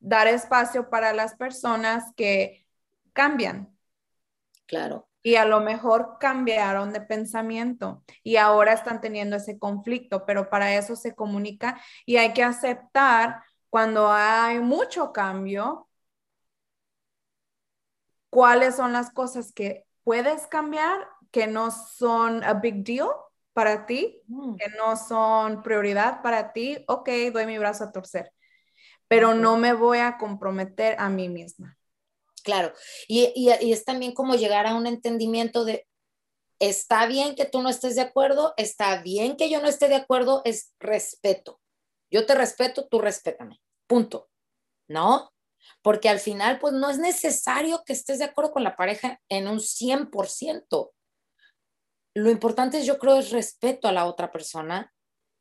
dar 0.00 0.26
espacio 0.26 0.90
para 0.90 1.12
las 1.12 1.34
personas 1.36 2.12
que 2.16 2.66
cambian. 3.12 3.76
Claro. 4.66 5.08
Y 5.22 5.36
a 5.36 5.44
lo 5.44 5.60
mejor 5.60 6.16
cambiaron 6.18 6.92
de 6.92 7.02
pensamiento 7.02 8.02
y 8.22 8.36
ahora 8.36 8.72
están 8.72 9.00
teniendo 9.00 9.36
ese 9.36 9.58
conflicto, 9.58 10.24
pero 10.24 10.48
para 10.48 10.74
eso 10.74 10.96
se 10.96 11.14
comunica 11.14 11.78
y 12.06 12.16
hay 12.16 12.32
que 12.32 12.42
aceptar 12.42 13.42
cuando 13.68 14.10
hay 14.10 14.60
mucho 14.60 15.12
cambio, 15.12 15.88
cuáles 18.30 18.76
son 18.76 18.92
las 18.92 19.10
cosas 19.10 19.52
que 19.52 19.86
puedes 20.04 20.46
cambiar 20.46 21.06
que 21.30 21.46
no 21.46 21.70
son 21.70 22.42
a 22.44 22.54
big 22.54 22.82
deal 22.82 23.08
para 23.52 23.86
ti, 23.86 24.22
mm. 24.26 24.56
que 24.56 24.68
no 24.76 24.96
son 24.96 25.62
prioridad 25.62 26.22
para 26.22 26.52
ti, 26.52 26.84
ok, 26.88 27.08
doy 27.32 27.46
mi 27.46 27.58
brazo 27.58 27.84
a 27.84 27.92
torcer, 27.92 28.32
pero 29.10 29.34
no 29.34 29.56
me 29.56 29.72
voy 29.72 29.98
a 29.98 30.18
comprometer 30.18 30.94
a 31.00 31.08
mí 31.08 31.28
misma. 31.28 31.76
Claro, 32.44 32.72
y, 33.08 33.32
y, 33.34 33.72
es 33.72 33.84
también 33.84 34.14
como 34.14 34.36
llegar 34.36 34.68
a 34.68 34.76
un 34.76 34.86
entendimiento 34.86 35.64
de, 35.64 35.88
está 36.60 37.06
bien 37.06 37.34
que 37.34 37.44
tú 37.44 37.60
no 37.60 37.68
estés 37.68 37.96
de 37.96 38.02
acuerdo, 38.02 38.54
está 38.56 39.02
bien 39.02 39.36
que 39.36 39.50
yo 39.50 39.60
no 39.60 39.66
esté 39.66 39.88
de 39.88 39.96
acuerdo, 39.96 40.42
es 40.44 40.72
respeto. 40.78 41.60
Yo 42.08 42.24
te 42.24 42.36
respeto, 42.36 42.86
tú 42.86 43.00
respétame. 43.00 43.60
Punto. 43.88 44.30
¿No? 44.88 45.32
Porque 45.82 46.08
al 46.08 46.20
final, 46.20 46.60
pues 46.60 46.72
no 46.74 46.88
es 46.88 46.98
necesario 46.98 47.82
que 47.84 47.94
estés 47.94 48.20
de 48.20 48.26
acuerdo 48.26 48.52
con 48.52 48.62
la 48.62 48.76
pareja 48.76 49.20
en 49.28 49.48
un 49.48 49.58
100%. 49.58 50.92
Lo 52.14 52.30
importante 52.30 52.78
es, 52.78 52.86
yo 52.86 52.98
creo, 52.98 53.18
es 53.18 53.32
respeto 53.32 53.88
a 53.88 53.92
la 53.92 54.06
otra 54.06 54.30
persona 54.30 54.94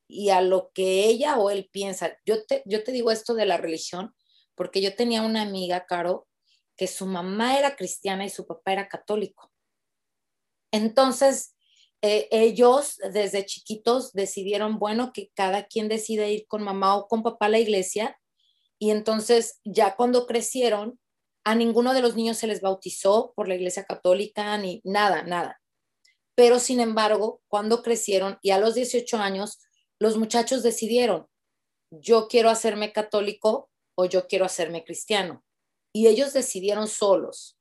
y 0.10 0.32
a 0.32 0.42
lo 0.42 0.72
que 0.74 1.06
ella 1.06 1.38
o 1.38 1.51
él 1.51 1.70
piensa. 1.72 2.18
Yo 2.25 2.44
te, 2.46 2.63
yo 2.66 2.84
te 2.84 2.92
digo 2.92 3.12
esto 3.12 3.36
de 3.36 3.46
la 3.46 3.58
religión 3.58 4.13
porque 4.56 4.82
yo 4.82 4.96
tenía 4.96 5.22
una 5.22 5.44
amiga, 5.44 5.86
Caro, 5.86 6.28
que 6.75 6.88
su 6.88 7.06
mamá 7.06 7.58
era 7.58 7.75
cristiana 7.75 8.25
y 8.25 8.30
su 8.30 8.46
papá 8.46 8.74
era 8.74 8.89
católico. 8.89 9.54
Entonces, 10.72 11.56
eh, 12.01 12.28
ellos 12.32 12.98
desde 13.13 13.46
chiquitos 13.46 14.12
decidieron, 14.13 14.80
bueno, 14.80 15.13
que 15.13 15.30
cada 15.36 15.68
quien 15.68 15.88
decide 15.88 16.32
ir 16.32 16.48
con 16.48 16.63
mamá 16.63 16.96
o 16.96 17.08
con 17.08 17.24
papá 17.24 17.46
a 17.46 17.50
la 17.50 17.60
iglesia. 17.60 18.20
Y 18.80 18.89
entonces, 18.92 19.60
ya 19.63 19.96
cuando 19.96 20.25
crecieron, 20.25 21.00
a 21.44 21.56
ninguno 21.56 21.94
de 21.94 22.01
los 22.01 22.16
niños 22.16 22.38
se 22.38 22.48
les 22.48 22.62
bautizó 22.62 23.34
por 23.36 23.48
la 23.48 23.56
iglesia 23.56 23.86
católica 23.86 24.58
ni 24.58 24.82
nada, 24.84 25.24
nada. 25.24 25.62
Pero 26.36 26.60
sin 26.60 26.80
embargo, 26.80 27.42
cuando 27.48 27.84
crecieron 27.84 28.39
y 28.42 28.51
a 28.51 28.60
los 28.60 28.75
18 28.75 29.18
años, 29.18 29.60
los 30.00 30.18
muchachos 30.18 30.63
decidieron, 30.63 31.27
yo 31.91 32.27
quiero 32.27 32.50
hacerme 32.50 32.94
católico 32.94 33.70
o 33.96 34.06
yo 34.06 34.27
quiero 34.27 34.46
hacerme 34.46 34.84
cristiano. 34.84 35.44
Y 35.94 36.08
ellos 36.08 36.34
decidieron 36.34 36.88
solos. 36.88 37.58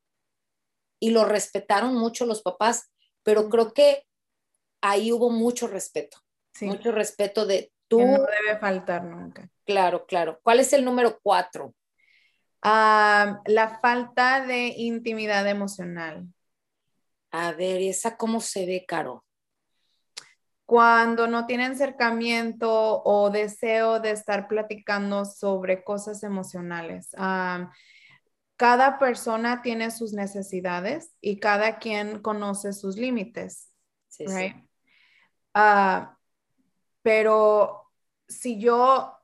Y 1.01 1.11
lo 1.11 1.25
respetaron 1.25 1.95
mucho 1.95 2.27
los 2.27 2.43
papás, 2.43 2.91
pero 3.23 3.49
creo 3.49 3.73
que 3.73 4.05
ahí 4.81 5.13
hubo 5.13 5.31
mucho 5.31 5.67
respeto, 5.67 6.19
mucho 6.61 6.93
respeto 6.93 7.47
de 7.47 7.73
tú. 7.89 8.01
no 8.01 8.25
debe 8.25 8.59
faltar 8.61 9.05
nunca. 9.05 9.51
Claro, 9.65 10.07
claro. 10.07 10.41
¿Cuál 10.43 10.61
es 10.61 10.73
el 10.73 10.85
número 10.85 11.19
cuatro? 11.23 11.75
La 12.63 13.79
falta 13.81 14.45
de 14.45 14.75
intimidad 14.77 15.47
emocional. 15.49 16.27
A 17.31 17.53
ver, 17.53 17.81
¿y 17.81 17.89
esa 17.91 18.17
cómo 18.17 18.41
se 18.41 18.67
ve, 18.67 18.85
Caro? 18.87 19.25
Cuando 20.69 21.27
no 21.29 21.47
tienen 21.47 21.73
acercamiento 21.73 23.03
o 23.03 23.31
deseo 23.31 24.01
de 24.01 24.11
estar 24.11 24.49
platicando 24.49 25.25
sobre 25.25 25.83
cosas 25.83 26.23
emocionales. 26.23 27.09
Cada 28.59 28.99
persona 28.99 29.63
tiene 29.63 29.91
sus 29.91 30.13
necesidades 30.13 31.15
y 31.23 31.41
cada 31.41 31.79
quien 31.79 32.19
conoce 32.19 32.75
sus 32.75 32.99
límites. 32.99 33.71
Sí, 34.09 34.27
sí. 34.29 34.53
Ah, 35.55 36.19
pero 37.01 37.85
si 38.29 38.61
yo 38.61 39.17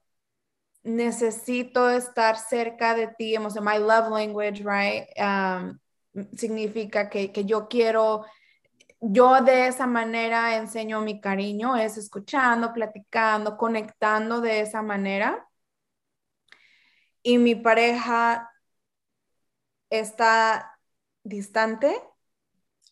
necesito 0.83 1.91
estar 1.91 2.39
cerca 2.39 2.95
de 2.95 3.09
ti, 3.09 3.37
sea, 3.51 3.61
my 3.61 3.79
love 3.79 4.09
language, 4.09 4.65
right? 4.65 5.09
Um, 5.19 5.79
significa 6.39 7.11
que, 7.11 7.33
que 7.33 7.45
yo 7.45 7.69
quiero 7.69 8.25
yo 9.07 9.43
de 9.43 9.67
esa 9.69 9.87
manera 9.87 10.57
enseño 10.57 11.01
mi 11.03 11.21
cariño, 11.21 11.77
es 11.77 11.99
escuchando, 11.99 12.73
platicando, 12.73 13.57
conectando 13.57 14.41
de 14.41 14.61
esa 14.61 14.83
manera. 14.83 15.49
Y 17.23 17.39
mi 17.39 17.55
pareja 17.55 18.51
está 19.91 20.79
distante. 21.23 22.01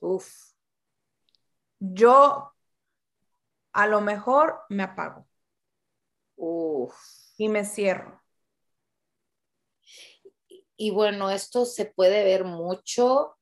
Uf. 0.00 0.52
Yo 1.78 2.52
a 3.72 3.86
lo 3.86 4.00
mejor 4.00 4.60
me 4.68 4.82
apago. 4.82 5.26
Uf. 6.36 6.94
Y 7.38 7.48
me 7.48 7.64
cierro. 7.64 8.20
Y 10.76 10.90
bueno, 10.90 11.30
esto 11.30 11.64
se 11.64 11.86
puede 11.86 12.24
ver 12.24 12.44
mucho 12.44 13.38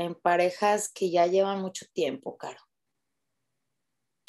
en 0.00 0.14
parejas 0.14 0.90
que 0.92 1.10
ya 1.10 1.26
llevan 1.26 1.60
mucho 1.60 1.86
tiempo, 1.92 2.36
Caro, 2.36 2.60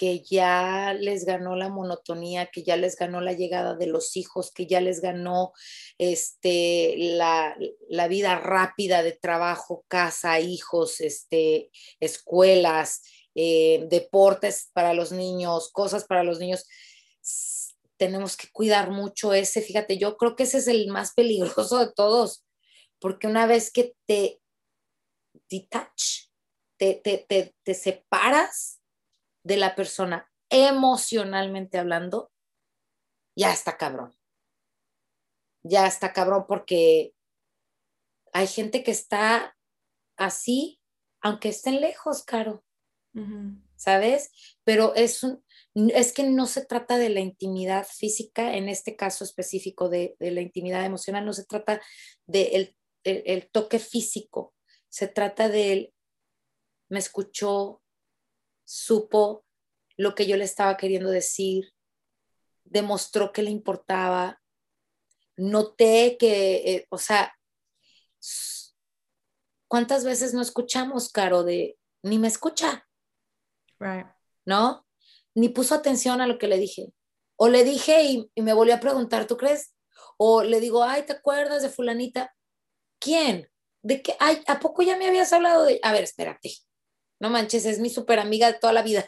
que 0.01 0.23
ya 0.23 0.95
les 0.95 1.25
ganó 1.25 1.55
la 1.55 1.69
monotonía, 1.69 2.47
que 2.47 2.63
ya 2.63 2.75
les 2.75 2.95
ganó 2.95 3.21
la 3.21 3.33
llegada 3.33 3.75
de 3.75 3.85
los 3.85 4.17
hijos, 4.17 4.51
que 4.51 4.65
ya 4.65 4.81
les 4.81 4.99
ganó 4.99 5.53
este, 5.99 6.95
la, 6.97 7.55
vida 8.09 8.39
rápida 8.39 9.03
de 9.03 9.11
trabajo, 9.11 9.85
casa, 9.87 10.39
hijos, 10.39 11.01
este, 11.01 11.69
escuelas, 11.99 13.03
eh, 13.35 13.85
deportes 13.91 14.71
para 14.73 14.95
los 14.95 15.11
niños, 15.11 15.69
cosas 15.71 16.05
para 16.05 16.23
los 16.23 16.39
niños. 16.39 16.65
Tenemos 17.97 18.35
que 18.35 18.47
cuidar 18.51 18.89
mucho 18.89 19.33
ese, 19.33 19.61
fíjate, 19.61 19.99
yo 19.99 20.17
creo 20.17 20.35
que 20.35 20.43
ese 20.43 20.57
es 20.57 20.67
el 20.67 20.87
más 20.87 21.13
peligroso 21.13 21.77
de 21.77 21.93
todos, 21.93 22.43
porque 22.97 23.27
una 23.27 23.45
vez 23.45 23.71
que 23.71 23.93
te 24.07 24.40
detach, 25.51 26.29
te, 26.79 26.95
te, 26.95 27.53
te, 27.63 27.73
separas 27.73 28.81
de 29.43 29.57
la 29.57 29.75
persona 29.75 30.31
emocionalmente 30.49 31.77
hablando, 31.77 32.31
ya 33.37 33.53
está 33.53 33.77
cabrón. 33.77 34.15
Ya 35.63 35.85
está 35.85 36.11
cabrón 36.11 36.45
porque 36.47 37.13
hay 38.33 38.47
gente 38.47 38.83
que 38.83 38.91
está 38.91 39.55
así, 40.17 40.79
aunque 41.21 41.49
estén 41.49 41.81
lejos, 41.81 42.23
Caro. 42.23 42.63
¿Sabes? 43.75 44.31
Pero 44.63 44.95
es, 44.95 45.21
un, 45.23 45.43
es 45.75 46.13
que 46.13 46.23
no 46.23 46.47
se 46.47 46.65
trata 46.65 46.97
de 46.97 47.09
la 47.09 47.19
intimidad 47.19 47.85
física, 47.85 48.55
en 48.55 48.69
este 48.69 48.95
caso 48.95 49.23
específico 49.23 49.89
de, 49.89 50.15
de 50.19 50.31
la 50.31 50.41
intimidad 50.41 50.85
emocional, 50.85 51.25
no 51.25 51.33
se 51.33 51.45
trata 51.45 51.81
del 52.25 52.75
de 53.03 53.23
el 53.25 53.49
toque 53.51 53.79
físico, 53.79 54.53
se 54.91 55.07
trata 55.07 55.47
de 55.47 55.71
él, 55.71 55.93
me 56.89 56.99
escuchó, 56.99 57.81
supo 58.65 59.45
lo 59.95 60.13
que 60.15 60.27
yo 60.27 60.35
le 60.35 60.43
estaba 60.43 60.75
queriendo 60.75 61.09
decir, 61.09 61.73
demostró 62.65 63.31
que 63.31 63.41
le 63.41 63.51
importaba, 63.51 64.41
noté 65.37 66.17
que, 66.19 66.55
eh, 66.55 66.87
o 66.89 66.97
sea, 66.97 67.33
¿cuántas 69.69 70.03
veces 70.03 70.33
no 70.33 70.41
escuchamos, 70.41 71.09
Caro, 71.09 71.43
de 71.43 71.79
ni 72.03 72.19
me 72.19 72.27
escucha? 72.27 72.85
¿No? 74.45 74.85
Ni 75.33 75.47
puso 75.47 75.73
atención 75.73 76.19
a 76.19 76.27
lo 76.27 76.37
que 76.37 76.47
le 76.49 76.57
dije. 76.57 76.91
O 77.37 77.47
le 77.47 77.63
dije 77.63 78.03
y, 78.03 78.29
y 78.35 78.41
me 78.41 78.53
volvió 78.53 78.75
a 78.75 78.81
preguntar, 78.81 79.25
¿tú 79.25 79.37
crees? 79.37 79.73
O 80.17 80.43
le 80.43 80.59
digo, 80.59 80.83
ay, 80.83 81.05
¿te 81.05 81.13
acuerdas 81.13 81.61
de 81.61 81.69
fulanita? 81.69 82.35
¿Quién? 82.99 83.51
De 83.81 84.01
que, 84.01 84.15
ay, 84.19 84.43
¿a 84.47 84.59
poco 84.59 84.81
ya 84.81 84.97
me 84.97 85.07
habías 85.07 85.33
hablado 85.33 85.65
de, 85.65 85.79
a 85.83 85.91
ver, 85.91 86.03
espérate, 86.03 86.51
no 87.19 87.29
manches, 87.29 87.65
es 87.65 87.79
mi 87.79 87.89
súper 87.89 88.19
amiga 88.19 88.51
de 88.51 88.59
toda 88.59 88.73
la 88.73 88.81
vida. 88.81 89.05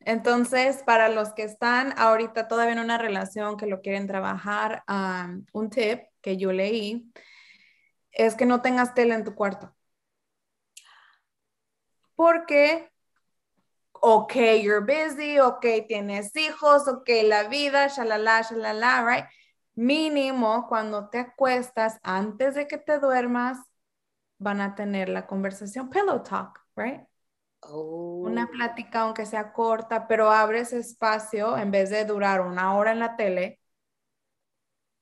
Entonces, 0.00 0.82
para 0.84 1.10
los 1.10 1.34
que 1.34 1.42
están 1.42 1.92
ahorita 1.98 2.48
todavía 2.48 2.72
en 2.72 2.78
una 2.78 2.96
relación 2.96 3.56
que 3.58 3.66
lo 3.66 3.82
quieren 3.82 4.06
trabajar, 4.06 4.82
un 5.52 5.70
tip 5.70 6.04
que 6.22 6.36
yo 6.38 6.52
leí 6.52 7.12
es 8.12 8.34
que 8.34 8.46
no 8.46 8.62
tengas 8.62 8.94
tele 8.94 9.14
en 9.14 9.24
tu 9.24 9.34
cuarto. 9.34 9.74
Porque, 12.14 12.90
ok, 13.92 14.34
you're 14.62 14.80
busy, 14.80 15.38
ok, 15.38 15.66
tienes 15.86 16.34
hijos, 16.34 16.88
ok, 16.88 17.08
la 17.24 17.44
vida, 17.44 17.88
shalala, 17.88 18.40
shalala, 18.42 19.04
right? 19.06 19.26
Mínimo, 19.74 20.66
cuando 20.66 21.10
te 21.10 21.18
acuestas, 21.18 21.98
antes 22.02 22.54
de 22.54 22.66
que 22.66 22.78
te 22.78 22.98
duermas, 22.98 23.58
van 24.38 24.60
a 24.60 24.74
tener 24.74 25.08
la 25.08 25.26
conversación 25.26 25.90
pillow 25.90 26.22
talk, 26.22 26.64
right? 26.76 27.02
Una 27.60 28.44
oh. 28.44 28.50
plática, 28.50 29.00
aunque 29.00 29.26
sea 29.26 29.52
corta, 29.52 30.06
pero 30.06 30.30
abres 30.30 30.72
espacio 30.72 31.58
en 31.58 31.70
vez 31.70 31.90
de 31.90 32.04
durar 32.04 32.40
una 32.40 32.76
hora 32.76 32.92
en 32.92 33.00
la 33.00 33.16
tele. 33.16 33.60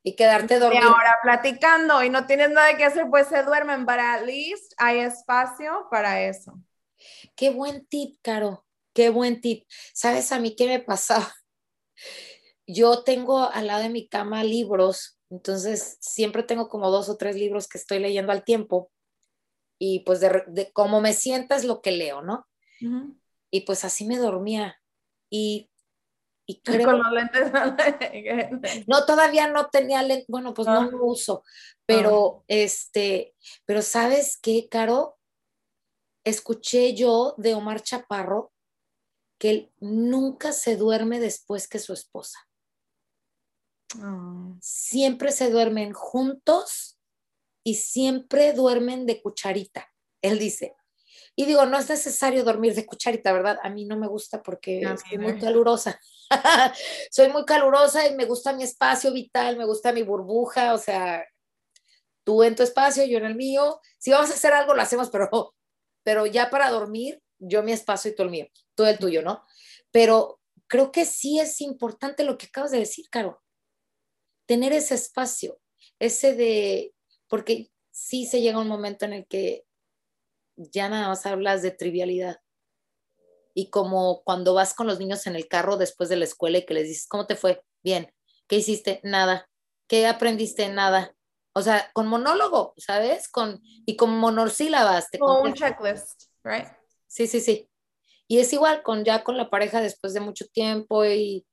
Y 0.02 0.14
quedarte 0.14 0.58
dormido. 0.58 0.88
ahora 0.88 1.16
platicando 1.22 2.02
y 2.02 2.10
no 2.10 2.26
tienes 2.26 2.50
nada 2.50 2.76
que 2.76 2.84
hacer, 2.84 3.08
pues 3.10 3.26
se 3.26 3.42
duermen, 3.42 3.84
pero 3.84 4.02
at 4.02 4.22
least 4.22 4.72
hay 4.78 5.00
espacio 5.00 5.88
para 5.90 6.22
eso. 6.22 6.58
Qué 7.34 7.50
buen 7.50 7.86
tip, 7.86 8.16
Caro. 8.22 8.64
Qué 8.94 9.10
buen 9.10 9.40
tip. 9.40 9.66
¿Sabes 9.92 10.32
a 10.32 10.38
mí 10.38 10.54
qué 10.56 10.66
me 10.66 10.80
pasaba? 10.80 11.30
Yo 12.66 13.02
tengo 13.02 13.50
al 13.50 13.66
lado 13.66 13.82
de 13.82 13.90
mi 13.90 14.08
cama 14.08 14.42
libros, 14.42 15.18
entonces 15.28 15.98
siempre 16.00 16.42
tengo 16.42 16.68
como 16.68 16.90
dos 16.90 17.08
o 17.08 17.16
tres 17.16 17.36
libros 17.36 17.68
que 17.68 17.78
estoy 17.78 17.98
leyendo 17.98 18.32
al 18.32 18.44
tiempo 18.44 18.90
y 19.78 20.00
pues 20.00 20.20
de, 20.20 20.44
de 20.48 20.72
cómo 20.72 21.00
me 21.00 21.12
sienta 21.12 21.56
es 21.56 21.64
lo 21.64 21.82
que 21.82 21.92
leo, 21.92 22.22
¿no? 22.22 22.46
Y 23.50 23.62
pues 23.62 23.84
así 23.84 24.06
me 24.06 24.18
dormía. 24.18 24.80
Y, 25.30 25.70
y 26.46 26.60
creo... 26.60 26.86
Con 26.86 26.98
los 27.02 27.12
lentes. 27.12 27.52
no, 28.86 29.04
todavía 29.04 29.48
no 29.48 29.68
tenía 29.68 30.02
lentes, 30.02 30.26
bueno, 30.28 30.54
pues 30.54 30.68
no 30.68 30.80
ah. 30.80 30.88
lo 30.90 31.04
uso, 31.04 31.44
pero 31.84 32.40
ah. 32.40 32.44
este, 32.48 33.34
pero 33.64 33.82
¿sabes 33.82 34.38
qué, 34.40 34.68
Caro? 34.68 35.18
Escuché 36.24 36.94
yo 36.94 37.34
de 37.36 37.54
Omar 37.54 37.82
Chaparro 37.82 38.52
que 39.38 39.50
él 39.50 39.72
nunca 39.78 40.52
se 40.52 40.76
duerme 40.76 41.20
después 41.20 41.68
que 41.68 41.78
su 41.78 41.92
esposa. 41.92 42.38
Ah. 44.00 44.54
Siempre 44.60 45.30
se 45.32 45.50
duermen 45.50 45.92
juntos 45.92 46.95
y 47.66 47.74
siempre 47.74 48.52
duermen 48.52 49.06
de 49.06 49.20
cucharita, 49.20 49.92
él 50.22 50.38
dice. 50.38 50.76
Y 51.34 51.46
digo, 51.46 51.66
no 51.66 51.76
es 51.76 51.88
necesario 51.88 52.44
dormir 52.44 52.76
de 52.76 52.86
cucharita, 52.86 53.32
¿verdad? 53.32 53.58
A 53.60 53.70
mí 53.70 53.84
no 53.84 53.96
me 53.96 54.06
gusta 54.06 54.40
porque 54.40 54.82
soy 55.08 55.18
muy 55.18 55.36
calurosa. 55.36 56.00
soy 57.10 57.28
muy 57.28 57.44
calurosa 57.44 58.06
y 58.06 58.14
me 58.14 58.24
gusta 58.24 58.52
mi 58.52 58.62
espacio 58.62 59.12
vital, 59.12 59.56
me 59.56 59.64
gusta 59.64 59.92
mi 59.92 60.04
burbuja, 60.04 60.74
o 60.74 60.78
sea, 60.78 61.26
tú 62.22 62.44
en 62.44 62.54
tu 62.54 62.62
espacio, 62.62 63.04
yo 63.04 63.18
en 63.18 63.24
el 63.24 63.34
mío. 63.34 63.80
Si 63.98 64.12
vamos 64.12 64.30
a 64.30 64.34
hacer 64.34 64.52
algo, 64.52 64.72
lo 64.72 64.82
hacemos, 64.82 65.10
pero, 65.10 65.52
pero 66.04 66.24
ya 66.24 66.50
para 66.50 66.70
dormir, 66.70 67.20
yo 67.40 67.64
mi 67.64 67.72
espacio 67.72 68.12
y 68.12 68.14
tú 68.14 68.22
el 68.22 68.30
mío, 68.30 68.46
tú 68.76 68.84
el 68.84 68.96
tuyo, 68.96 69.22
¿no? 69.22 69.44
Pero 69.90 70.38
creo 70.68 70.92
que 70.92 71.04
sí 71.04 71.40
es 71.40 71.60
importante 71.60 72.22
lo 72.22 72.38
que 72.38 72.46
acabas 72.46 72.70
de 72.70 72.78
decir, 72.78 73.06
Caro. 73.10 73.42
Tener 74.46 74.72
ese 74.72 74.94
espacio, 74.94 75.58
ese 75.98 76.32
de 76.36 76.92
porque 77.28 77.70
sí 77.90 78.26
se 78.26 78.40
llega 78.40 78.58
un 78.58 78.68
momento 78.68 79.04
en 79.04 79.12
el 79.12 79.26
que 79.26 79.64
ya 80.56 80.88
nada 80.88 81.08
más 81.08 81.24
hablas 81.26 81.62
de 81.62 81.70
trivialidad. 81.70 82.40
Y 83.54 83.70
como 83.70 84.22
cuando 84.22 84.52
vas 84.54 84.74
con 84.74 84.86
los 84.86 84.98
niños 84.98 85.26
en 85.26 85.34
el 85.34 85.48
carro 85.48 85.76
después 85.76 86.08
de 86.08 86.16
la 86.16 86.24
escuela 86.24 86.58
y 86.58 86.66
que 86.66 86.74
les 86.74 86.88
dices, 86.88 87.06
¿cómo 87.08 87.26
te 87.26 87.36
fue? 87.36 87.62
Bien. 87.82 88.12
¿Qué 88.48 88.56
hiciste? 88.56 89.00
Nada. 89.02 89.48
¿Qué 89.88 90.06
aprendiste? 90.06 90.68
Nada. 90.68 91.14
O 91.54 91.62
sea, 91.62 91.90
con 91.94 92.06
monólogo, 92.06 92.74
¿sabes? 92.76 93.28
Con, 93.28 93.60
y 93.62 93.96
con 93.96 94.10
monosílabas. 94.18 95.08
Como 95.18 95.40
un 95.40 95.54
checklist, 95.54 96.24
right? 96.44 96.66
Sí, 97.06 97.26
sí, 97.26 97.40
sí. 97.40 97.70
Y 98.28 98.38
es 98.38 98.52
igual 98.52 98.82
con 98.82 99.04
ya 99.04 99.24
con 99.24 99.38
la 99.38 99.48
pareja 99.48 99.80
después 99.80 100.12
de 100.12 100.20
mucho 100.20 100.46
tiempo 100.48 101.04
y 101.06 101.46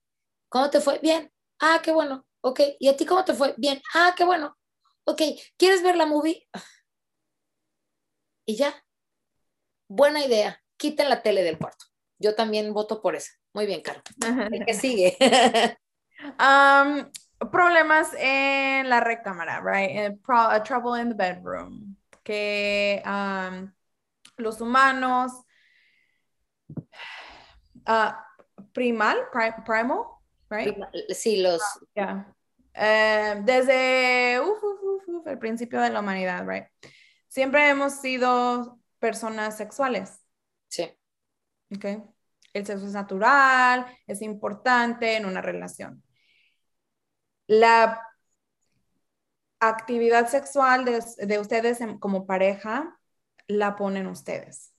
¿cómo 0.50 0.70
te 0.70 0.82
fue? 0.82 1.00
Bien. 1.00 1.32
Ah, 1.60 1.80
qué 1.82 1.94
bueno. 1.94 2.26
Ok. 2.42 2.60
¿Y 2.80 2.90
a 2.90 2.98
ti 2.98 3.06
cómo 3.06 3.24
te 3.24 3.34
fue? 3.34 3.54
Bien. 3.58 3.82
Ah, 3.94 4.14
qué 4.18 4.26
bueno 4.26 4.58
ok, 5.06 5.22
¿quieres 5.58 5.84
ver 5.84 5.96
la 5.96 6.06
movie? 6.06 6.48
Y 8.46 8.56
ya. 8.56 8.74
Buena 9.88 10.24
idea. 10.26 10.62
Quiten 10.78 11.10
la 11.10 11.22
tele 11.22 11.44
del 11.44 11.58
cuarto. 11.58 11.86
Yo 12.20 12.36
también 12.36 12.74
voto 12.74 13.02
por 13.02 13.16
eso. 13.16 13.32
Muy 13.54 13.66
bien, 13.66 13.82
Caro. 13.82 14.02
El 14.52 14.66
que 14.66 14.74
sigue. 14.74 15.18
problemas 17.52 18.14
en 18.18 18.90
la 18.90 19.00
recámara, 19.00 19.62
right? 19.62 19.92
Eh, 19.92 20.20
trouble 20.66 21.02
in 21.02 21.10
the 21.10 21.16
bedroom. 21.16 21.96
Que 22.24 23.04
los 24.38 24.62
humanos, 24.62 25.32
uh, 27.88 28.12
primal, 28.74 29.18
primal, 29.66 30.06
right? 30.50 30.78
Sí, 31.10 31.42
los... 31.42 31.62
Eh, 32.76 33.40
desde 33.44 34.40
uf, 35.14 35.28
el 35.28 35.40
principio 35.40 35.80
de 35.82 35.90
la 35.90 36.00
humanidad, 36.02 36.46
right? 36.48 36.66
Siempre 37.28 37.70
hemos 37.70 38.02
sido 38.02 38.80
personas 39.00 39.58
sexuales. 39.58 40.22
Sí. 40.68 40.90
¿ok? 41.76 41.86
El 42.54 42.66
sexo 42.66 42.86
es 42.86 42.94
natural, 42.94 43.86
es 44.08 44.22
importante 44.22 45.16
en 45.18 45.26
una 45.26 45.42
relación. 45.42 46.04
La 47.48 48.00
actividad 49.60 50.28
sexual 50.28 50.86
de, 50.86 51.04
de 51.26 51.40
ustedes 51.40 51.82
en- 51.82 51.98
como 52.00 52.26
pareja 52.28 53.00
la 53.48 53.76
ponen 53.76 54.08
ustedes. 54.08 54.74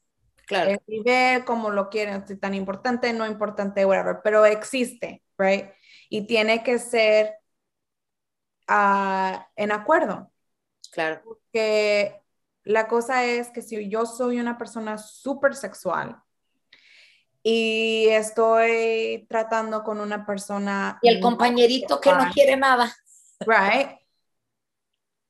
Claro, 0.47 0.71
El 0.71 0.81
nivel, 0.87 1.45
como 1.45 1.71
lo 1.71 1.89
quieren, 1.89 2.27
si 2.27 2.37
tan 2.37 2.55
importante, 2.55 3.13
no 3.13 3.27
importante, 3.27 3.85
whatever, 3.87 4.19
pero 4.23 4.45
existe, 4.45 5.23
right? 5.39 5.71
Y 6.11 6.27
tiene 6.27 6.63
que 6.63 6.79
ser 6.79 7.35
ah, 8.69 9.49
en 9.57 9.73
acuerdo 9.73 10.31
claro. 10.93 11.23
que 11.53 12.23
la 12.65 12.89
cosa 12.89 13.25
es 13.25 13.51
que 13.51 13.63
si 13.63 13.89
yo 13.89 14.07
soy 14.07 14.41
una 14.41 14.57
persona 14.57 14.99
súper 14.99 15.55
sexual 15.55 16.21
y 17.43 18.07
estoy 18.09 19.27
tratando 19.29 19.85
con 19.85 20.01
una 20.01 20.25
persona... 20.25 20.99
Y 21.03 21.09
el 21.09 21.21
compañerito 21.21 22.01
que 22.01 22.11
no 22.11 22.17
sexual, 22.17 22.33
quiere 22.33 22.57
nada. 22.57 22.91
Right? 23.41 23.99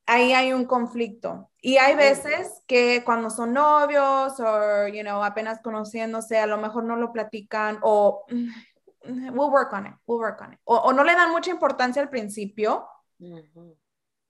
Ahí 0.07 0.33
hay 0.33 0.53
un 0.53 0.65
conflicto. 0.65 1.51
Y 1.61 1.79
hay 1.79 1.97
veces 1.97 2.63
que 2.69 3.03
cuando 3.05 3.31
son 3.31 3.53
novios 3.53 4.39
o, 4.39 4.87
you 4.87 5.03
know, 5.03 5.25
apenas 5.25 5.61
conociéndose, 5.61 6.39
a 6.39 6.47
lo 6.47 6.59
mejor 6.59 6.85
no 6.85 6.95
lo 6.95 7.13
platican 7.13 7.79
o 7.83 8.25
mm, 8.29 9.31
we'll 9.33 9.51
work 9.51 9.73
on 9.73 9.87
it, 9.87 9.95
we'll 10.07 10.21
work 10.21 10.41
on 10.41 10.53
it. 10.53 10.61
O, 10.65 10.77
o 10.77 10.93
no 10.93 11.03
le 11.03 11.15
dan 11.15 11.33
mucha 11.33 11.51
importancia 11.51 12.01
al 12.01 12.11
principio, 12.11 12.87
Ujú. 13.19 13.77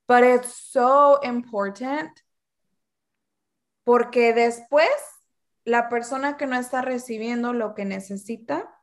But 0.07 0.25
it's 0.25 0.55
so 0.55 1.21
important 1.23 2.11
porque 3.85 4.33
después 4.33 4.89
la 5.65 5.89
persona 5.89 6.37
que 6.37 6.47
no 6.47 6.57
está 6.57 6.83
recibiendo 6.83 7.53
lo 7.53 7.75
que 7.75 7.85
necesita 7.85 8.83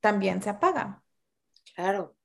también 0.00 0.42
se 0.42 0.50
apaga. 0.50 1.02
Claro. 1.74 2.16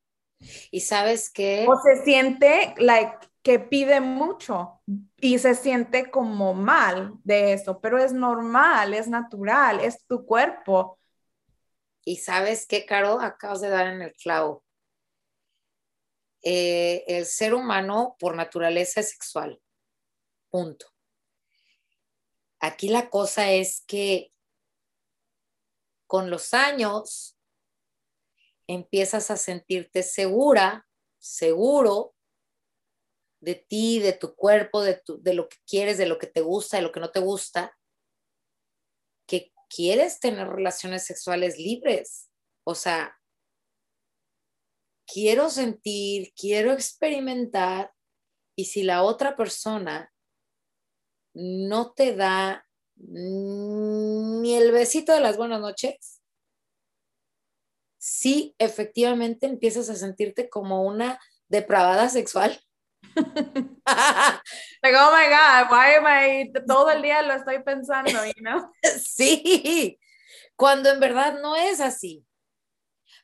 Y 0.71 0.81
sabes 0.81 1.29
qué? 1.29 1.65
O 1.67 1.75
se 1.77 2.03
siente 2.03 2.75
like 2.77 3.17
que 3.41 3.59
pide 3.59 4.01
mucho 4.01 4.81
y 5.17 5.39
se 5.39 5.55
siente 5.55 6.09
como 6.09 6.53
mal 6.53 7.13
de 7.23 7.53
eso, 7.53 7.79
pero 7.79 7.97
es 7.97 8.11
normal, 8.11 8.93
es 8.93 9.07
natural, 9.07 9.79
es 9.79 10.05
tu 10.05 10.25
cuerpo. 10.25 10.99
Y 12.03 12.17
sabes 12.17 12.67
qué, 12.67 12.85
Caro, 12.85 13.19
acabas 13.19 13.61
de 13.61 13.69
dar 13.69 13.87
en 13.87 14.01
el 14.01 14.13
clavo. 14.13 14.64
Eh, 16.47 17.03
el 17.08 17.25
ser 17.25 17.55
humano 17.55 18.15
por 18.19 18.36
naturaleza 18.36 18.99
es 18.99 19.10
sexual. 19.10 19.60
Punto. 20.51 20.86
Aquí 22.60 22.88
la 22.88 23.10
cosa 23.10 23.51
es 23.51 23.84
que 23.88 24.31
con 26.08 26.29
los 26.29 26.53
años 26.53 27.36
empiezas 28.67 29.31
a 29.31 29.38
sentirte 29.38 30.03
segura, 30.03 30.88
seguro 31.17 32.15
de 33.41 33.55
ti, 33.55 33.99
de 33.99 34.13
tu 34.13 34.36
cuerpo, 34.36 34.84
de, 34.84 35.01
de 35.19 35.34
lo 35.34 35.49
que 35.49 35.58
quieres, 35.67 35.97
de 35.97 36.05
lo 36.05 36.19
que 36.19 36.27
te 36.27 36.41
gusta, 36.41 36.77
de 36.77 36.84
lo 36.84 36.91
que 36.91 36.99
no 36.99 37.12
te 37.12 37.19
gusta, 37.21 37.75
que 39.27 39.51
quieres 39.67 40.19
tener 40.19 40.47
relaciones 40.47 41.05
sexuales 41.05 41.58
libres. 41.58 42.29
O 42.63 42.75
sea, 42.75 43.19
quiero 45.05 45.49
sentir, 45.49 46.33
quiero 46.35 46.71
experimentar, 46.71 47.91
y 48.55 48.65
si 48.65 48.83
la 48.83 49.03
otra 49.03 49.35
persona 49.35 50.11
no 51.33 51.91
te 51.93 52.15
da 52.15 52.65
ni 52.95 54.55
el 54.55 54.71
besito 54.71 55.13
de 55.13 55.19
las 55.19 55.37
buenas 55.37 55.59
noches, 55.59 56.21
sí, 57.97 58.55
efectivamente 58.57 59.45
empiezas 59.45 59.89
a 59.89 59.95
sentirte 59.95 60.49
como 60.49 60.83
una 60.83 61.19
depravada 61.49 62.09
sexual. 62.09 62.59
Like, 64.81 64.97
oh 64.97 65.11
my 65.11 65.27
God, 65.29 65.71
why 65.71 65.95
am 65.95 66.05
I, 66.07 66.51
todo 66.67 66.89
el 66.91 67.01
día 67.01 67.21
lo 67.21 67.33
estoy 67.33 67.63
pensando, 67.63 68.25
you 68.25 68.33
know? 68.41 68.71
Sí, 68.99 69.99
cuando 70.55 70.89
en 70.89 70.99
verdad 70.99 71.39
no 71.41 71.55
es 71.55 71.79
así. 71.81 72.25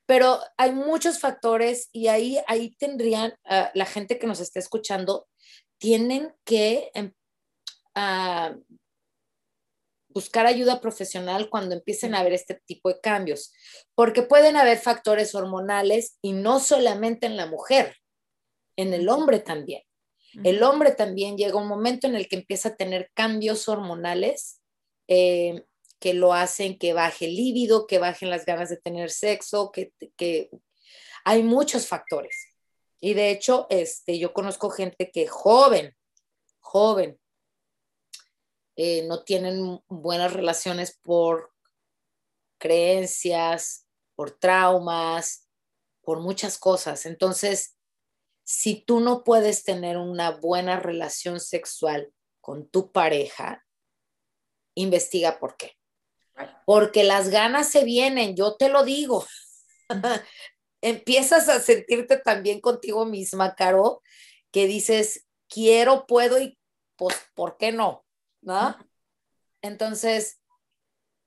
Pero 0.06 0.40
hay 0.58 0.72
muchos 0.72 1.20
factores 1.20 1.90
y 1.92 2.08
ahí, 2.08 2.40
ahí 2.48 2.76
tendrían, 2.78 3.34
ah, 3.46 3.72
la 3.74 3.86
gente 3.86 4.20
que 4.20 4.28
nos 4.28 4.40
esté 4.40 4.60
escuchando, 4.60 5.28
tienen 5.78 6.34
que 6.46 6.92
em, 6.94 7.14
ah, 7.96 8.56
buscar 10.10 10.46
ayuda 10.46 10.82
profesional 10.82 11.50
cuando 11.50 11.76
empiecen 11.76 12.16
a 12.16 12.24
ver 12.24 12.34
este 12.34 12.62
tipo 12.66 12.90
de 12.90 13.00
cambios, 13.00 13.54
porque 13.96 14.24
pueden 14.24 14.58
haber 14.58 14.78
factores 14.78 15.36
hormonales 15.36 16.18
y 16.22 16.34
no 16.34 16.60
solamente 16.60 17.26
en 17.26 17.38
la 17.38 17.46
mujer, 17.46 17.96
en 18.76 18.94
el 18.94 19.10
hombre 19.10 19.40
también. 19.40 19.84
El 20.44 20.64
hombre 20.64 20.92
también 20.92 21.36
llega 21.36 21.58
un 21.58 21.68
momento 21.68 22.08
en 22.08 22.16
el 22.16 22.30
que 22.30 22.38
empieza 22.38 22.70
a 22.70 22.76
tener 22.76 23.12
cambios 23.14 23.68
hormonales 23.68 24.62
eh, 25.10 25.66
que 26.02 26.16
lo 26.16 26.34
hacen 26.34 26.80
que 26.80 26.94
baje 26.94 27.26
el 27.26 27.36
líbido, 27.36 27.86
que 27.86 28.00
bajen 28.00 28.32
las 28.32 28.44
ganas 28.44 28.70
de 28.70 28.78
tener 28.78 29.12
sexo, 29.12 29.72
que, 29.72 29.94
hay 31.24 31.44
muchos 31.44 31.86
factores. 31.86 32.48
Y 33.00 33.14
de 33.14 33.30
hecho, 33.30 33.68
este, 33.70 34.18
yo 34.18 34.34
conozco 34.34 34.72
gente 34.72 35.12
que 35.12 35.28
joven, 35.28 35.96
joven, 36.60 37.20
eh, 38.76 39.06
no 39.08 39.24
tienen 39.24 39.80
buenas 39.88 40.34
relaciones 40.34 40.98
por 41.04 41.54
creencias, 42.58 43.86
por 44.16 44.32
traumas, 44.32 45.48
por 46.02 46.20
muchas 46.20 46.58
cosas. 46.58 47.06
Entonces, 47.06 47.78
si 48.44 48.82
tú 48.82 49.02
no 49.02 49.24
puedes 49.24 49.64
tener 49.64 49.98
una 49.98 50.32
buena 50.32 50.80
relación 50.80 51.40
sexual 51.40 52.12
con 52.40 52.68
tu 52.68 52.92
pareja, 52.92 53.64
investiga 54.74 55.38
por 55.38 55.58
qué. 55.58 55.81
Porque 56.66 57.04
las 57.04 57.30
ganas 57.30 57.70
se 57.70 57.84
vienen, 57.84 58.36
yo 58.36 58.56
te 58.56 58.70
lo 58.70 58.84
digo. 58.84 59.26
Empiezas 60.82 61.50
a 61.50 61.60
sentirte 61.60 62.18
también 62.18 62.60
contigo 62.60 63.06
misma, 63.06 63.56
Caro, 63.56 64.02
que 64.52 64.68
dices, 64.68 65.28
quiero, 65.48 66.06
puedo 66.08 66.42
y 66.42 66.58
pues, 66.96 67.16
¿por 67.36 67.58
qué 67.58 67.72
no? 67.72 68.06
¿No? 68.42 68.76
Entonces, 69.62 70.40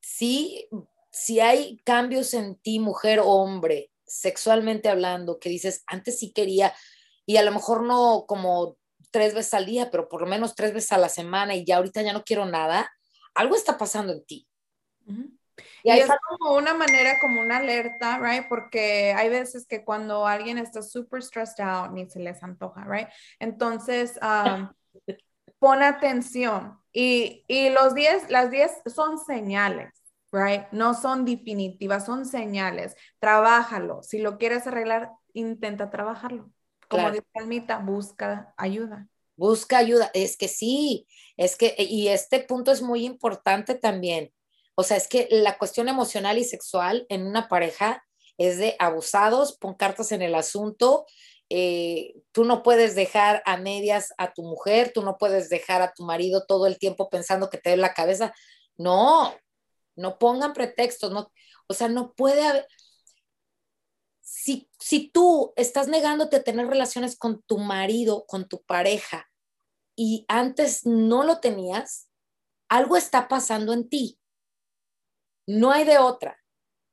sí, 0.00 0.68
si 1.10 1.40
hay 1.40 1.78
cambios 1.84 2.34
en 2.34 2.56
ti, 2.56 2.80
mujer 2.80 3.20
o 3.20 3.28
hombre, 3.28 3.92
sexualmente 4.06 4.88
hablando, 4.88 5.38
que 5.38 5.48
dices, 5.48 5.82
antes 5.86 6.18
sí 6.18 6.32
quería, 6.32 6.74
y 7.26 7.36
a 7.36 7.42
lo 7.42 7.52
mejor 7.52 7.82
no 7.82 8.24
como 8.26 8.76
tres 9.10 9.34
veces 9.34 9.54
al 9.54 9.66
día, 9.66 9.90
pero 9.90 10.08
por 10.08 10.20
lo 10.20 10.26
menos 10.26 10.54
tres 10.54 10.74
veces 10.74 10.92
a 10.92 10.98
la 10.98 11.08
semana 11.08 11.54
y 11.54 11.64
ya 11.64 11.76
ahorita 11.76 12.02
ya 12.02 12.12
no 12.12 12.24
quiero 12.24 12.46
nada, 12.46 12.92
algo 13.34 13.54
está 13.54 13.78
pasando 13.78 14.12
en 14.12 14.24
ti. 14.24 14.48
Y 15.82 15.90
Y 15.90 15.90
es 15.92 16.08
como 16.28 16.54
una 16.56 16.74
manera, 16.74 17.20
como 17.20 17.40
una 17.40 17.58
alerta, 17.58 18.18
right? 18.18 18.46
Porque 18.48 19.12
hay 19.16 19.28
veces 19.28 19.66
que 19.66 19.84
cuando 19.84 20.26
alguien 20.26 20.58
está 20.58 20.82
súper 20.82 21.22
stressed 21.22 21.62
out, 21.64 21.92
ni 21.92 22.08
se 22.08 22.20
les 22.20 22.42
antoja, 22.42 22.84
right? 22.84 23.08
Entonces, 23.38 24.18
um, 24.22 24.68
pon 25.58 25.82
atención. 25.82 26.78
Y, 26.92 27.44
y 27.48 27.70
los 27.70 27.94
10, 27.94 28.30
las 28.30 28.50
10 28.50 28.70
son 28.86 29.18
señales, 29.18 29.92
right? 30.32 30.64
No 30.72 30.94
son 30.94 31.24
definitivas, 31.24 32.06
son 32.06 32.24
señales. 32.26 32.96
Trabájalo. 33.20 34.02
Si 34.02 34.18
lo 34.18 34.38
quieres 34.38 34.66
arreglar, 34.66 35.10
intenta 35.34 35.90
trabajarlo. 35.90 36.50
Como 36.88 37.08
Claro. 37.08 37.14
dice 37.14 37.26
Almita, 37.34 37.78
busca 37.78 38.54
ayuda. 38.56 39.08
busca 39.36 39.78
ayuda. 39.78 40.10
Es 40.14 40.36
que 40.36 40.48
sí, 40.48 41.06
es 41.36 41.56
que, 41.56 41.74
y 41.78 42.08
este 42.08 42.40
punto 42.40 42.70
es 42.72 42.82
muy 42.82 43.04
importante 43.04 43.74
también. 43.74 44.32
O 44.76 44.82
sea, 44.82 44.96
es 44.96 45.08
que 45.08 45.28
la 45.30 45.58
cuestión 45.58 45.88
emocional 45.88 46.38
y 46.38 46.44
sexual 46.44 47.06
en 47.08 47.26
una 47.26 47.48
pareja 47.48 48.04
es 48.38 48.58
de 48.58 48.76
abusados, 48.78 49.56
pon 49.58 49.74
cartas 49.74 50.12
en 50.12 50.22
el 50.22 50.34
asunto. 50.34 51.06
eh, 51.50 52.14
tú 52.32 52.44
no 52.44 52.62
puedes 52.62 52.94
dejar 52.94 53.42
a 53.46 53.56
medias 53.58 54.12
a 54.18 54.32
tu 54.32 54.42
mujer, 54.42 54.92
tú 54.94 55.02
no 55.02 55.18
puedes 55.18 55.50
dejar 55.50 55.82
a 55.82 55.92
tu 55.92 56.02
marido 56.04 56.46
todo 56.46 56.66
el 56.66 56.78
tiempo 56.78 57.10
pensando 57.10 57.50
que 57.50 57.58
te 57.58 57.70
dé 57.70 57.76
la 57.76 57.94
cabeza. 57.94 58.34
No, 58.76 59.34
no 59.96 60.18
pongan 60.18 60.52
pretextos, 60.54 61.12
no, 61.12 61.30
o 61.68 61.74
sea, 61.74 61.88
no 61.88 62.14
puede 62.14 62.42
haber. 62.44 62.66
Si, 64.20 64.68
si 64.80 65.10
tú 65.10 65.52
estás 65.56 65.86
negándote 65.88 66.36
a 66.36 66.42
tener 66.42 66.66
relaciones 66.66 67.16
con 67.16 67.42
tu 67.42 67.58
marido, 67.58 68.24
con 68.26 68.48
tu 68.48 68.62
pareja, 68.62 69.30
y 69.96 70.24
antes 70.28 70.86
no 70.86 71.22
lo 71.24 71.40
tenías, 71.40 72.08
algo 72.68 72.96
está 72.96 73.28
pasando 73.28 73.72
en 73.72 73.88
ti. 73.88 74.18
No 75.46 75.70
hay 75.72 75.84
de 75.84 75.98
otra. 75.98 76.38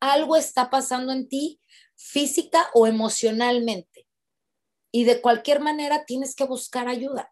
algo 0.01 0.35
está 0.35 0.69
pasando 0.69 1.13
en 1.13 1.29
ti 1.29 1.61
física 1.95 2.67
o 2.73 2.87
emocionalmente. 2.87 4.07
Y 4.91 5.05
de 5.05 5.21
cualquier 5.21 5.61
manera 5.61 6.05
tienes 6.05 6.35
que 6.35 6.43
buscar 6.43 6.87
ayuda 6.89 7.31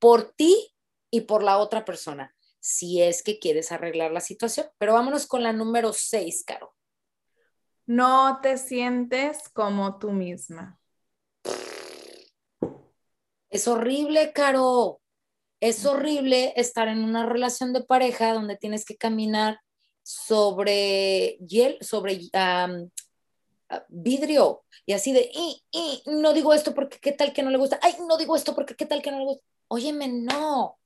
por 0.00 0.32
ti 0.32 0.74
y 1.10 1.20
por 1.22 1.44
la 1.44 1.58
otra 1.58 1.84
persona, 1.84 2.34
si 2.58 3.02
es 3.02 3.22
que 3.22 3.38
quieres 3.38 3.70
arreglar 3.70 4.10
la 4.10 4.20
situación. 4.20 4.66
Pero 4.78 4.94
vámonos 4.94 5.26
con 5.26 5.42
la 5.42 5.52
número 5.52 5.92
seis, 5.92 6.42
Caro. 6.44 6.74
No 7.86 8.40
te 8.42 8.56
sientes 8.56 9.48
como 9.50 9.98
tú 9.98 10.10
misma. 10.10 10.80
Es 13.50 13.68
horrible, 13.68 14.32
Caro. 14.32 15.00
Es 15.60 15.84
horrible 15.84 16.54
estar 16.56 16.88
en 16.88 17.04
una 17.04 17.26
relación 17.26 17.72
de 17.72 17.84
pareja 17.84 18.32
donde 18.32 18.56
tienes 18.56 18.84
que 18.84 18.96
caminar 18.96 19.60
sobre 20.02 21.38
hiel, 21.46 21.78
sobre 21.80 22.20
vidrio 23.88 24.64
y 24.84 24.92
así 24.92 25.12
de, 25.12 25.30
y, 25.32 25.62
y, 25.70 26.02
no 26.06 26.32
digo 26.32 26.52
esto 26.52 26.74
porque 26.74 26.98
qué 26.98 27.12
tal 27.12 27.32
que 27.32 27.42
no 27.42 27.50
le 27.50 27.58
gusta, 27.58 27.78
ay, 27.82 27.94
no 28.06 28.16
digo 28.16 28.36
esto 28.36 28.54
porque 28.54 28.74
qué 28.74 28.86
tal 28.86 29.02
que 29.02 29.10
no 29.10 29.18
le 29.18 29.24
gusta. 29.24 29.44
Óyeme, 29.68 30.08
no. 30.08 30.78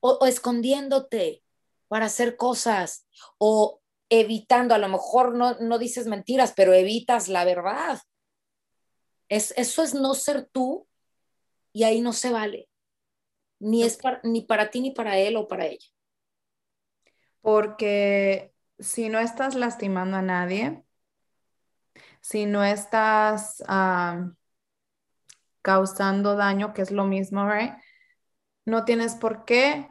O, 0.00 0.18
o 0.20 0.26
escondiéndote 0.26 1.42
para 1.88 2.06
hacer 2.06 2.36
cosas 2.36 3.06
o 3.38 3.80
evitando, 4.08 4.74
a 4.74 4.78
lo 4.78 4.88
mejor 4.88 5.34
no, 5.34 5.54
no 5.58 5.78
dices 5.78 6.06
mentiras, 6.06 6.52
pero 6.54 6.74
evitas 6.74 7.28
la 7.28 7.44
verdad. 7.44 7.98
Es, 9.28 9.54
eso 9.56 9.82
es 9.82 9.94
no 9.94 10.14
ser 10.14 10.46
tú 10.52 10.86
y 11.72 11.84
ahí 11.84 12.00
no 12.02 12.12
se 12.12 12.30
vale. 12.30 12.68
Ni 13.58 13.84
es 13.84 13.96
para, 13.96 14.20
ni 14.22 14.42
para 14.42 14.70
ti, 14.70 14.80
ni 14.80 14.90
para 14.90 15.18
él 15.18 15.36
o 15.36 15.48
para 15.48 15.66
ella. 15.66 15.86
Porque 17.42 18.54
si 18.78 19.10
no 19.10 19.18
estás 19.18 19.54
lastimando 19.54 20.16
a 20.16 20.22
nadie, 20.22 20.82
si 22.20 22.46
no 22.46 22.64
estás 22.64 23.62
causando 25.60 26.36
daño, 26.36 26.72
que 26.72 26.82
es 26.82 26.90
lo 26.90 27.04
mismo, 27.04 27.48
right? 27.48 27.74
No 28.64 28.84
tienes 28.84 29.14
por 29.16 29.44
qué 29.44 29.88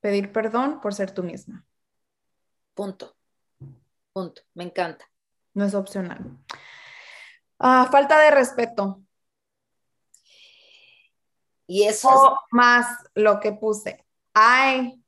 pedir 0.00 0.32
perdón 0.32 0.80
por 0.80 0.94
ser 0.94 1.12
tú 1.12 1.22
misma. 1.22 1.64
Punto. 2.74 3.16
Punto. 4.12 4.42
Me 4.54 4.64
encanta. 4.64 5.08
No 5.54 5.64
es 5.64 5.74
opcional. 5.74 6.38
Ah, 7.58 7.88
falta 7.90 8.18
de 8.18 8.30
respeto. 8.32 9.02
Y 11.66 11.84
eso 11.84 12.38
más 12.50 12.86
lo 13.14 13.38
que 13.38 13.52
puse. 13.52 14.04
I 14.34 15.01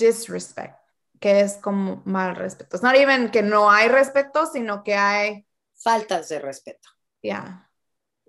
disrespect, 0.00 0.76
que 1.20 1.40
es 1.40 1.54
como 1.58 2.02
mal 2.04 2.34
respeto. 2.34 2.76
Es 2.76 2.82
no 2.82 2.92
even 2.92 3.30
que 3.30 3.42
no 3.42 3.70
hay 3.70 3.88
respeto, 3.88 4.46
sino 4.46 4.82
que 4.82 4.94
hay 4.94 5.46
faltas 5.74 6.28
de 6.28 6.40
respeto. 6.40 6.88
Ya. 7.22 7.70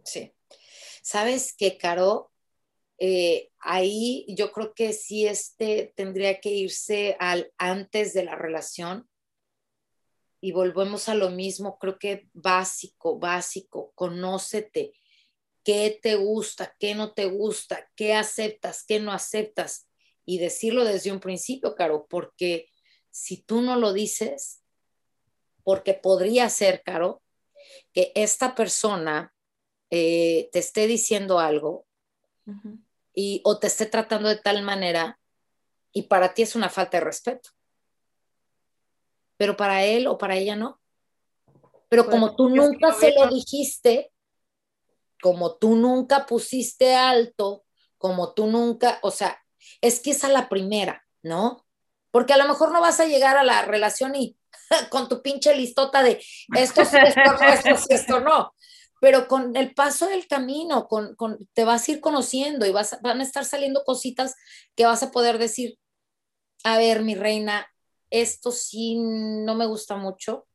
Sí. 0.04 0.34
¿Sabes 1.02 1.56
qué, 1.58 1.78
Caro? 1.78 2.32
Eh, 3.00 3.50
ahí 3.60 4.28
yo 4.30 4.52
creo 4.52 4.76
que 4.76 4.94
sí 4.94 5.26
este 5.26 5.92
tendría 5.96 6.40
que 6.40 6.50
irse 6.50 7.18
al 7.20 7.52
antes 7.58 8.14
de 8.14 8.24
la 8.24 8.36
relación 8.36 9.10
y 10.40 10.52
volvemos 10.52 11.08
a 11.08 11.16
lo 11.16 11.30
mismo, 11.30 11.78
creo 11.78 11.98
que 11.98 12.28
básico, 12.34 13.20
básico, 13.20 13.92
conócete, 13.96 14.94
qué 15.64 16.00
te 16.02 16.16
gusta, 16.16 16.76
qué 16.80 16.96
no 16.96 17.14
te 17.14 17.26
gusta, 17.26 17.90
qué 17.96 18.16
aceptas, 18.16 18.84
qué 18.84 19.00
no 19.00 19.12
aceptas 19.12 19.88
y 20.26 20.38
decirlo 20.40 20.84
desde 20.84 21.12
un 21.12 21.20
principio, 21.20 21.76
Caro, 21.76 22.08
porque 22.10 22.70
si 23.10 23.38
tú 23.38 23.62
no 23.62 23.76
lo 23.76 23.94
dices, 23.94 24.62
porque 25.64 25.94
podría 25.94 26.50
ser, 26.50 26.82
Caro, 26.84 27.22
que 27.94 28.12
esta 28.16 28.56
persona 28.56 29.34
eh, 29.90 30.50
te 30.52 30.60
esté 30.60 30.88
diciendo 30.88 31.40
algo 31.40 31.86
y, 33.14 33.42
o 33.44 33.60
te 33.60 33.68
esté 33.68 33.86
tratando 33.86 34.30
de 34.30 34.38
tal 34.38 34.64
manera 34.64 35.20
y 35.92 36.04
para 36.04 36.34
ti 36.34 36.42
es 36.44 36.56
una 36.56 36.70
falta 36.70 36.98
de 36.98 37.04
respeto. 37.04 37.50
Pero 39.38 39.58
para 39.58 39.84
él 39.84 40.08
o 40.08 40.18
para 40.18 40.38
ella 40.38 40.56
no. 40.56 40.80
Pero 41.90 42.10
como 42.10 42.36
tú 42.36 42.50
nunca 42.50 42.94
se 42.94 43.14
lo 43.14 43.28
dijiste, 43.28 44.14
como 45.22 45.58
tú 45.58 45.76
nunca 45.76 46.26
pusiste 46.26 46.96
alto, 46.96 47.66
como 47.98 48.34
tú 48.34 48.48
nunca, 48.48 49.00
o 49.04 49.12
sea, 49.12 49.38
es 49.82 50.00
que 50.00 50.12
es 50.12 50.24
la 50.24 50.50
primera, 50.50 51.04
¿no? 51.24 51.66
Porque 52.12 52.34
a 52.34 52.38
lo 52.38 52.48
mejor 52.48 52.72
no 52.72 52.82
vas 52.82 53.00
a 53.00 53.06
llegar 53.06 53.38
a 53.38 53.44
la 53.44 53.64
relación 53.64 54.16
y 54.16 54.38
con 54.90 55.08
tu 55.08 55.22
pinche 55.22 55.56
listota 55.56 56.04
de 56.04 56.22
esto 56.56 56.86
sí, 56.86 56.98
esto 57.04 57.34
no, 57.40 57.48
esto 57.48 57.78
sí, 57.78 57.88
esto 57.90 58.20
no. 58.20 58.54
Pero 59.00 59.28
con 59.28 59.56
el 59.56 59.74
paso 59.74 60.08
del 60.08 60.28
camino, 60.28 60.88
con, 60.88 61.16
te 61.54 61.64
vas 61.64 61.88
a 61.88 61.92
ir 61.92 62.02
conociendo 62.02 62.68
y 62.68 62.72
vas, 62.72 63.00
van 63.02 63.20
a 63.20 63.24
estar 63.24 63.46
saliendo 63.46 63.84
cositas 63.84 64.36
que 64.76 64.86
vas 64.86 65.02
a 65.02 65.12
poder 65.12 65.40
decir, 65.40 65.80
a 66.64 66.78
ver, 66.78 67.02
mi 67.02 67.16
reina, 67.16 67.68
esto 68.12 68.52
sí 68.52 68.98
no 69.00 69.56
me 69.56 69.66
gusta 69.66 69.96
mucho. 69.96 70.48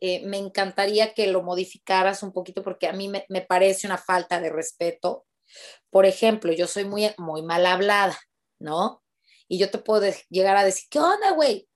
Eh, 0.00 0.26
me 0.26 0.38
encantaría 0.38 1.14
que 1.14 1.26
lo 1.26 1.42
modificaras 1.42 2.22
un 2.22 2.32
poquito 2.32 2.62
porque 2.62 2.88
a 2.88 2.92
mí 2.92 3.08
me, 3.08 3.26
me, 3.28 3.42
parece 3.42 3.86
una 3.86 3.98
falta 3.98 4.40
de 4.40 4.50
respeto. 4.50 5.26
Por 5.90 6.06
ejemplo, 6.06 6.52
yo 6.52 6.66
soy 6.66 6.84
muy, 6.84 7.10
muy 7.18 7.42
mal 7.42 7.66
hablada, 7.66 8.18
¿no? 8.58 9.02
Y 9.48 9.58
yo 9.58 9.70
te 9.70 9.78
puedo 9.78 10.10
llegar 10.28 10.56
a 10.56 10.64
decir, 10.64 10.88
¿qué 10.90 10.98
onda, 10.98 11.32
güey? 11.32 11.68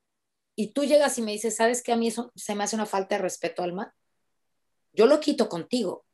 y 0.56 0.68
tú 0.68 0.84
llegas 0.84 1.18
y 1.18 1.22
me 1.22 1.32
dices, 1.32 1.56
¿sabes 1.56 1.82
qué? 1.82 1.92
A 1.92 1.96
mí 1.96 2.08
eso 2.08 2.32
se 2.34 2.54
me 2.54 2.64
hace 2.64 2.76
una 2.76 2.86
falta 2.86 3.16
de 3.16 3.22
respeto, 3.22 3.62
Alma. 3.62 3.94
Yo 4.92 5.06
lo 5.06 5.20
quito 5.20 5.48
contigo. 5.48 6.04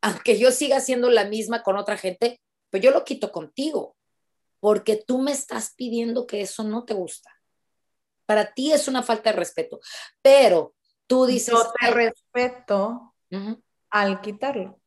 Aunque 0.00 0.38
yo 0.38 0.52
siga 0.52 0.80
siendo 0.80 1.10
la 1.10 1.24
misma 1.24 1.62
con 1.62 1.76
otra 1.76 1.96
gente, 1.96 2.40
pues 2.70 2.82
yo 2.82 2.90
lo 2.90 3.04
quito 3.04 3.32
contigo. 3.32 3.96
Porque 4.60 4.96
tú 4.96 5.18
me 5.18 5.32
estás 5.32 5.74
pidiendo 5.74 6.26
que 6.26 6.42
eso 6.42 6.64
no 6.64 6.84
te 6.84 6.94
gusta. 6.94 7.30
Para 8.26 8.52
ti 8.52 8.72
es 8.72 8.88
una 8.88 9.02
falta 9.02 9.30
de 9.30 9.36
respeto. 9.36 9.80
Pero 10.20 10.74
tú 11.06 11.24
dices... 11.24 11.54
Yo 11.54 11.72
te 11.80 11.90
respeto 11.90 13.14
al 13.90 14.20
quitarlo. 14.20 14.78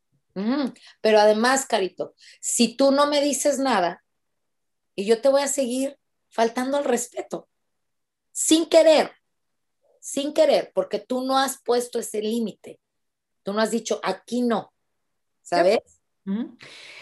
Pero 1.01 1.19
además, 1.19 1.65
Carito, 1.65 2.13
si 2.39 2.75
tú 2.75 2.91
no 2.91 3.07
me 3.07 3.21
dices 3.21 3.59
nada 3.59 4.03
y 4.95 5.05
yo 5.05 5.21
te 5.21 5.29
voy 5.29 5.41
a 5.41 5.47
seguir 5.47 5.97
faltando 6.29 6.77
al 6.77 6.85
respeto 6.85 7.49
sin 8.31 8.67
querer, 8.67 9.11
sin 9.99 10.33
querer, 10.33 10.71
porque 10.73 10.99
tú 10.99 11.21
no 11.21 11.37
has 11.37 11.61
puesto 11.61 11.99
ese 11.99 12.21
límite. 12.21 12.79
Tú 13.43 13.53
no 13.53 13.61
has 13.61 13.71
dicho, 13.71 13.99
aquí 14.03 14.41
no, 14.41 14.73
¿sabes? 15.41 16.01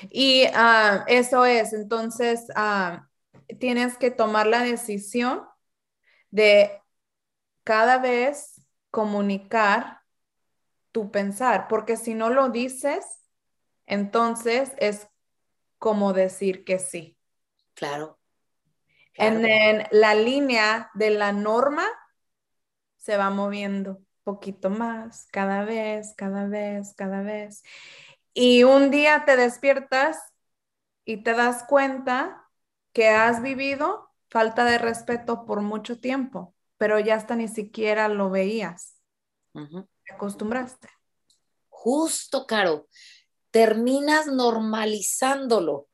Y 0.10 0.44
ah, 0.54 1.04
eso 1.08 1.46
es, 1.46 1.74
entonces, 1.74 2.46
ah, 2.56 3.08
tienes 3.60 3.98
que 3.98 4.12
tomar 4.12 4.48
la 4.48 4.64
decisión 4.64 5.46
de 6.32 6.82
cada 7.64 7.98
vez 7.98 8.62
comunicar 8.92 10.02
tu 10.92 11.12
pensar, 11.12 11.68
porque 11.68 11.98
si 11.98 12.14
no 12.14 12.30
lo 12.30 12.50
dices, 12.50 13.19
entonces 13.90 14.72
es 14.78 15.08
como 15.78 16.14
decir 16.14 16.64
que 16.64 16.80
sí. 16.80 17.18
Claro. 17.74 18.18
En 19.16 19.84
la 19.92 20.16
línea 20.16 20.92
de 20.94 21.10
la 21.10 21.34
norma 21.34 21.86
se 22.96 23.18
va 23.18 23.30
moviendo 23.30 24.02
poquito 24.24 24.70
más, 24.70 25.28
cada 25.32 25.66
vez, 25.66 26.14
cada 26.16 26.46
vez, 26.46 26.94
cada 26.96 27.22
vez. 27.22 27.64
Y 28.34 28.64
un 28.64 28.92
día 28.92 29.24
te 29.26 29.36
despiertas 29.36 30.20
y 31.04 31.24
te 31.24 31.34
das 31.34 31.64
cuenta 31.64 32.48
que 32.94 33.10
has 33.10 33.42
vivido 33.42 34.10
falta 34.30 34.64
de 34.66 34.78
respeto 34.78 35.46
por 35.46 35.62
mucho 35.62 36.00
tiempo, 36.00 36.54
pero 36.78 37.00
ya 37.00 37.16
hasta 37.16 37.36
ni 37.36 37.48
siquiera 37.48 38.08
lo 38.08 38.30
veías. 38.30 38.96
Te 39.54 40.14
acostumbraste. 40.14 40.88
Justo, 41.70 42.46
Caro. 42.46 42.88
Terminas 43.52 44.28
normalizándolo. 44.28 45.88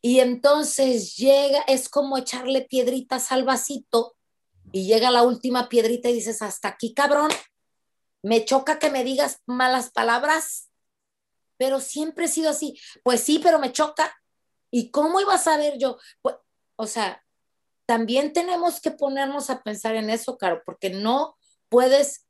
Y 0.00 0.20
entonces 0.20 1.16
llega, 1.16 1.60
es 1.66 1.88
como 1.88 2.18
echarle 2.18 2.62
piedritas 2.62 3.32
al 3.32 3.44
vasito 3.44 4.16
y 4.70 4.86
llega 4.86 5.10
la 5.10 5.22
última 5.22 5.68
piedrita 5.68 6.10
y 6.10 6.14
dices, 6.14 6.42
hasta 6.42 6.68
aquí, 6.68 6.92
cabrón, 6.92 7.30
me 8.22 8.44
choca 8.44 8.78
que 8.78 8.90
me 8.90 9.04
digas 9.04 9.40
malas 9.46 9.90
palabras, 9.90 10.70
pero 11.56 11.80
siempre 11.80 12.26
he 12.26 12.28
sido 12.28 12.50
así. 12.50 12.78
Pues 13.02 13.20
sí, 13.20 13.38
pero 13.38 13.58
me 13.58 13.72
choca. 13.72 14.14
¿Y 14.70 14.90
cómo 14.90 15.20
iba 15.20 15.34
a 15.34 15.38
saber 15.38 15.78
yo? 15.78 15.98
Pues, 16.20 16.36
o 16.76 16.86
sea, 16.86 17.24
también 17.86 18.32
tenemos 18.32 18.80
que 18.80 18.90
ponernos 18.90 19.50
a 19.50 19.62
pensar 19.62 19.94
en 19.94 20.10
eso, 20.10 20.36
Caro, 20.38 20.62
porque 20.64 20.90
no 20.90 21.36
puedes 21.68 22.26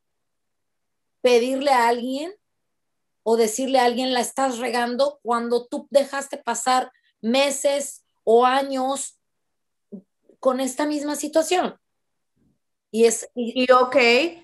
pedirle 1.22 1.70
a 1.70 1.88
alguien 1.88 2.34
o 3.24 3.36
decirle 3.36 3.80
a 3.80 3.86
alguien 3.86 4.12
la 4.12 4.20
estás 4.20 4.58
regando 4.58 5.18
cuando 5.22 5.66
tú 5.66 5.88
dejaste 5.90 6.36
pasar 6.36 6.92
meses 7.20 8.04
o 8.22 8.46
años 8.46 9.18
con 10.38 10.60
esta 10.60 10.86
misma 10.86 11.16
situación. 11.16 11.80
Y 12.90 13.06
es... 13.06 13.28
Y, 13.34 13.70
ok, 13.72 13.96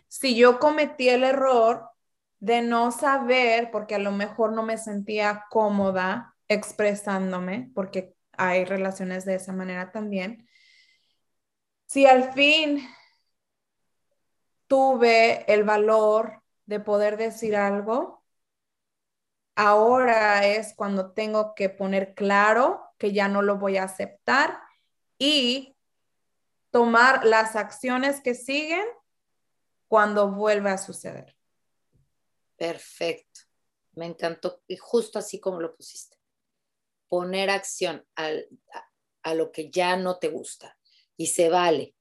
si 0.08 0.34
yo 0.34 0.58
cometí 0.58 1.08
el 1.08 1.22
error 1.22 1.88
de 2.40 2.62
no 2.62 2.90
saber, 2.90 3.70
porque 3.70 3.94
a 3.94 3.98
lo 3.98 4.12
mejor 4.12 4.52
no 4.52 4.62
me 4.62 4.78
sentía 4.78 5.44
cómoda 5.50 6.34
expresándome, 6.48 7.70
porque 7.74 8.14
hay 8.32 8.64
relaciones 8.64 9.26
de 9.26 9.34
esa 9.34 9.52
manera 9.52 9.92
también, 9.92 10.48
si 11.86 12.06
al 12.06 12.32
fin 12.32 12.88
tuve 14.66 15.44
el 15.52 15.64
valor 15.64 16.42
de 16.64 16.80
poder 16.80 17.18
decir 17.18 17.56
algo, 17.56 18.19
ahora 19.60 20.46
es 20.46 20.72
cuando 20.74 21.12
tengo 21.12 21.54
que 21.54 21.68
poner 21.68 22.14
claro 22.14 22.82
que 22.96 23.12
ya 23.12 23.28
no 23.28 23.42
lo 23.42 23.58
voy 23.58 23.76
a 23.76 23.84
aceptar 23.84 24.58
y 25.18 25.76
tomar 26.70 27.26
las 27.26 27.56
acciones 27.56 28.22
que 28.22 28.34
siguen 28.34 28.84
cuando 29.86 30.30
vuelve 30.30 30.70
a 30.70 30.78
suceder. 30.78 31.36
Perfecto. 32.56 33.40
Me 33.92 34.06
encantó 34.06 34.62
y 34.66 34.76
justo 34.76 35.18
así 35.18 35.38
como 35.38 35.60
lo 35.60 35.76
pusiste. 35.76 36.16
Poner 37.08 37.50
acción 37.50 38.06
a, 38.16 38.30
lo 39.34 39.52
que 39.52 39.70
ya 39.70 39.96
no 39.96 40.18
te 40.18 40.28
gusta 40.28 40.78
y 41.18 41.26
se 41.26 41.50
vale. 41.50 41.94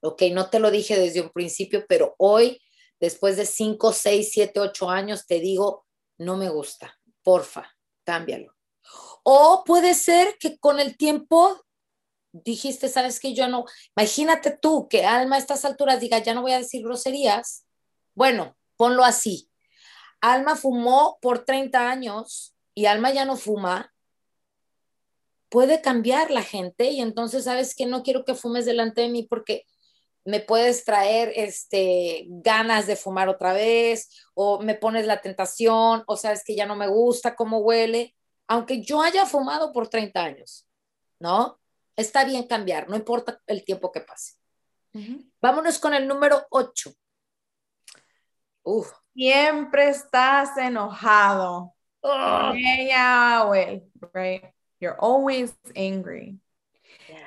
Ok, 0.00 0.22
no 0.32 0.48
te 0.48 0.58
lo 0.58 0.70
dije 0.70 0.98
desde 0.98 1.20
un 1.20 1.30
principio, 1.30 1.84
pero 1.86 2.14
hoy, 2.16 2.62
después 2.98 3.36
de 3.36 3.44
5, 3.44 3.92
6, 3.92 4.30
7, 4.32 4.60
8 4.60 4.88
años, 4.88 5.26
te 5.26 5.40
digo, 5.40 5.83
no 6.18 6.36
me 6.36 6.48
gusta. 6.48 6.98
Porfa, 7.22 7.68
cámbialo. 8.04 8.54
O 9.22 9.64
puede 9.64 9.94
ser 9.94 10.36
que 10.38 10.58
con 10.58 10.80
el 10.80 10.96
tiempo 10.96 11.64
dijiste, 12.32 12.88
sabes 12.88 13.20
que 13.20 13.32
yo 13.32 13.48
no, 13.48 13.64
imagínate 13.96 14.56
tú 14.60 14.88
que 14.88 15.06
Alma 15.06 15.36
a 15.36 15.38
estas 15.38 15.64
alturas 15.64 16.00
diga, 16.00 16.18
ya 16.18 16.34
no 16.34 16.42
voy 16.42 16.52
a 16.52 16.58
decir 16.58 16.82
groserías. 16.82 17.64
Bueno, 18.14 18.56
ponlo 18.76 19.04
así. 19.04 19.48
Alma 20.20 20.56
fumó 20.56 21.18
por 21.20 21.44
30 21.44 21.90
años 21.90 22.54
y 22.74 22.86
Alma 22.86 23.12
ya 23.12 23.24
no 23.24 23.36
fuma. 23.36 23.92
Puede 25.48 25.80
cambiar 25.80 26.30
la 26.30 26.42
gente 26.42 26.90
y 26.90 27.00
entonces 27.00 27.44
sabes 27.44 27.74
que 27.74 27.86
no 27.86 28.02
quiero 28.02 28.24
que 28.24 28.34
fumes 28.34 28.64
delante 28.66 29.02
de 29.02 29.08
mí 29.08 29.22
porque 29.22 29.64
me 30.24 30.40
puedes 30.40 30.84
traer 30.84 31.32
este 31.36 32.24
ganas 32.28 32.86
de 32.86 32.96
fumar 32.96 33.28
otra 33.28 33.52
vez 33.52 34.08
o 34.34 34.60
me 34.60 34.74
pones 34.74 35.06
la 35.06 35.20
tentación 35.20 36.02
o 36.06 36.16
sabes 36.16 36.42
que 36.44 36.56
ya 36.56 36.66
no 36.66 36.76
me 36.76 36.88
gusta 36.88 37.36
cómo 37.36 37.58
huele, 37.58 38.14
aunque 38.46 38.82
yo 38.82 39.02
haya 39.02 39.26
fumado 39.26 39.72
por 39.72 39.88
30 39.88 40.22
años, 40.22 40.66
¿no? 41.18 41.60
Está 41.96 42.24
bien 42.24 42.46
cambiar, 42.46 42.88
no 42.88 42.96
importa 42.96 43.40
el 43.46 43.64
tiempo 43.64 43.92
que 43.92 44.00
pase. 44.00 44.34
Vámonos 45.40 45.78
con 45.78 45.92
el 45.92 46.06
número 46.06 46.46
8. 46.50 46.92
Siempre 49.12 49.88
estás 49.88 50.56
enojado. 50.56 51.74
o 53.46 53.54
él, 53.54 53.90
right? 54.12 54.44
You're 54.80 54.96
always 54.98 55.56
angry. 55.74 56.38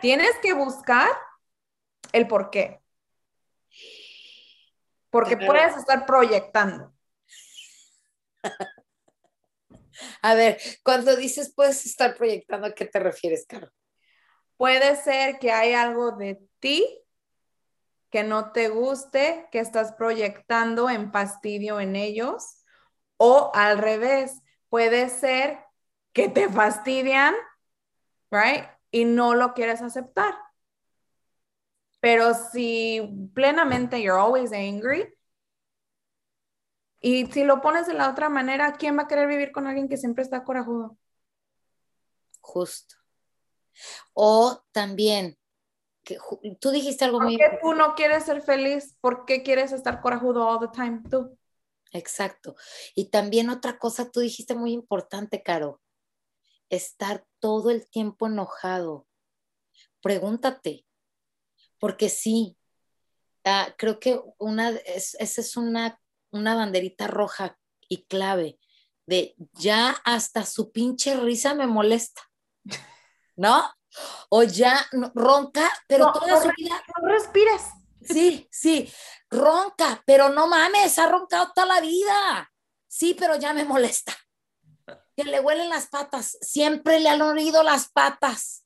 Tienes 0.01 0.35
que 0.41 0.53
buscar 0.53 1.09
el 2.13 2.27
por 2.27 2.49
qué. 2.49 2.79
Porque 5.17 5.35
puedes 5.35 5.75
estar 5.75 6.05
proyectando. 6.05 6.93
A 10.21 10.35
ver, 10.35 10.61
cuando 10.83 11.15
dices 11.15 11.51
puedes 11.55 11.87
estar 11.87 12.15
proyectando, 12.15 12.67
¿a 12.67 12.75
qué 12.75 12.85
te 12.85 12.99
refieres, 12.99 13.47
Caro? 13.47 13.71
Puede 14.57 14.95
ser 14.95 15.39
que 15.39 15.51
hay 15.51 15.73
algo 15.73 16.11
de 16.11 16.39
ti 16.59 17.03
que 18.11 18.23
no 18.23 18.51
te 18.51 18.69
guste, 18.69 19.47
que 19.51 19.57
estás 19.57 19.93
proyectando 19.93 20.87
en 20.87 21.11
fastidio 21.11 21.79
en 21.79 21.95
ellos, 21.95 22.63
o 23.17 23.49
al 23.55 23.79
revés, 23.79 24.43
puede 24.69 25.09
ser 25.09 25.57
que 26.13 26.29
te 26.29 26.47
fastidian, 26.47 27.33
right? 28.29 28.65
Y 28.91 29.05
no 29.05 29.33
lo 29.33 29.55
quieres 29.55 29.81
aceptar. 29.81 30.35
Pero 31.99 32.33
si 32.33 33.29
plenamente 33.33 34.01
you're 34.01 34.19
always 34.19 34.51
angry, 34.51 35.13
y 36.99 37.27
si 37.27 37.43
lo 37.43 37.61
pones 37.61 37.87
de 37.87 37.93
la 37.93 38.09
otra 38.09 38.29
manera, 38.29 38.73
¿quién 38.73 38.97
va 38.97 39.03
a 39.03 39.07
querer 39.07 39.27
vivir 39.27 39.51
con 39.51 39.67
alguien 39.67 39.87
que 39.87 39.97
siempre 39.97 40.23
está 40.23 40.43
corajudo? 40.43 40.97
Justo. 42.41 42.95
O 44.13 44.63
también, 44.71 45.37
que, 46.03 46.17
tú 46.59 46.71
dijiste 46.71 47.05
algo 47.05 47.19
muy 47.19 47.33
importante. 47.33 47.59
tú 47.61 47.73
no 47.73 47.93
quieres 47.93 48.23
ser 48.23 48.41
feliz? 48.41 48.97
¿Por 48.99 49.25
qué 49.25 49.43
quieres 49.43 49.71
estar 49.71 50.01
corajudo 50.01 50.47
all 50.47 50.59
the 50.59 50.75
time 50.75 51.01
tú? 51.09 51.37
Exacto. 51.91 52.55
Y 52.95 53.09
también 53.09 53.49
otra 53.49 53.77
cosa, 53.77 54.09
tú 54.09 54.19
dijiste 54.19 54.55
muy 54.55 54.71
importante, 54.71 55.43
Caro, 55.43 55.81
estar 56.69 57.25
todo 57.39 57.69
el 57.69 57.87
tiempo 57.87 58.27
enojado. 58.27 59.07
Pregúntate, 60.01 60.86
porque 61.79 62.09
sí, 62.09 62.57
ah, 63.45 63.73
creo 63.77 63.99
que 63.99 64.19
una, 64.37 64.69
esa 64.69 65.41
es 65.41 65.57
una, 65.57 65.99
una 66.31 66.55
banderita 66.55 67.07
roja 67.07 67.57
y 67.87 68.05
clave 68.05 68.59
de 69.05 69.35
ya 69.53 69.95
hasta 70.03 70.45
su 70.45 70.71
pinche 70.71 71.15
risa 71.15 71.53
me 71.53 71.67
molesta. 71.67 72.21
¿no? 73.37 73.71
O 74.29 74.43
ya 74.43 74.85
ronca, 75.13 75.69
pero 75.87 76.11
toda 76.11 76.41
su 76.41 76.49
vida. 76.57 76.83
No 77.01 77.07
respires. 77.07 77.61
Sí, 78.01 78.47
sí, 78.51 78.91
ronca, 79.29 80.03
pero 80.05 80.29
no 80.29 80.47
mames, 80.47 80.99
ha 80.99 81.07
roncado 81.07 81.51
toda 81.53 81.67
la 81.67 81.81
vida. 81.81 82.51
Sí, 82.87 83.15
pero 83.17 83.37
ya 83.37 83.53
me 83.53 83.63
molesta. 83.63 84.13
Que 85.15 85.23
le 85.23 85.39
huelen 85.39 85.69
las 85.69 85.87
patas, 85.87 86.37
siempre 86.41 86.99
le 86.99 87.09
han 87.09 87.21
oído 87.21 87.63
las 87.63 87.89
patas. 87.89 88.65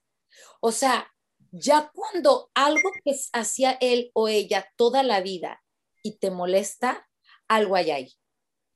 O 0.59 0.71
sea, 0.71 1.09
ya 1.51 1.91
cuando 1.93 2.49
algo 2.53 2.91
que 3.03 3.15
hacía 3.33 3.77
él 3.81 4.11
o 4.13 4.27
ella 4.27 4.67
toda 4.75 5.03
la 5.03 5.21
vida 5.21 5.61
y 6.03 6.17
te 6.17 6.31
molesta, 6.31 7.07
algo 7.47 7.75
hay 7.75 7.91
ahí. 7.91 8.13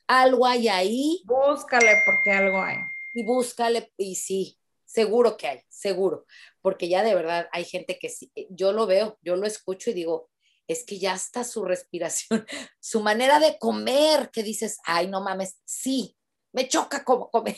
Algo 0.08 0.46
hay 0.46 0.68
ahí. 0.68 1.24
Búscale 1.26 2.04
porque 2.06 2.32
algo 2.32 2.62
hay. 2.62 2.78
Y 3.14 3.26
búscale, 3.26 3.92
y 3.98 4.16
sí, 4.16 4.60
Seguro 4.96 5.36
que 5.36 5.48
hay, 5.48 5.62
seguro, 5.68 6.26
porque 6.62 6.88
ya 6.88 7.04
de 7.04 7.16
verdad 7.16 7.50
hay 7.52 7.66
gente 7.66 8.00
que 8.00 8.08
eh, 8.08 8.48
yo 8.50 8.72
lo 8.72 8.86
veo, 8.86 9.20
yo 9.22 9.36
lo 9.36 9.46
escucho 9.46 9.90
y 9.90 9.94
digo, 9.94 10.30
es 10.68 10.86
que 10.86 11.00
ya 11.00 11.14
está 11.14 11.44
su 11.44 11.66
respiración, 11.66 12.46
su 12.80 13.02
manera 13.02 13.40
de 13.40 13.58
comer, 13.60 14.30
que 14.32 14.42
dices, 14.42 14.78
ay, 14.86 15.08
no 15.08 15.22
mames, 15.22 15.58
sí, 15.66 16.16
me 16.54 16.70
choca 16.70 17.04
como 17.04 17.30
comer. 17.30 17.58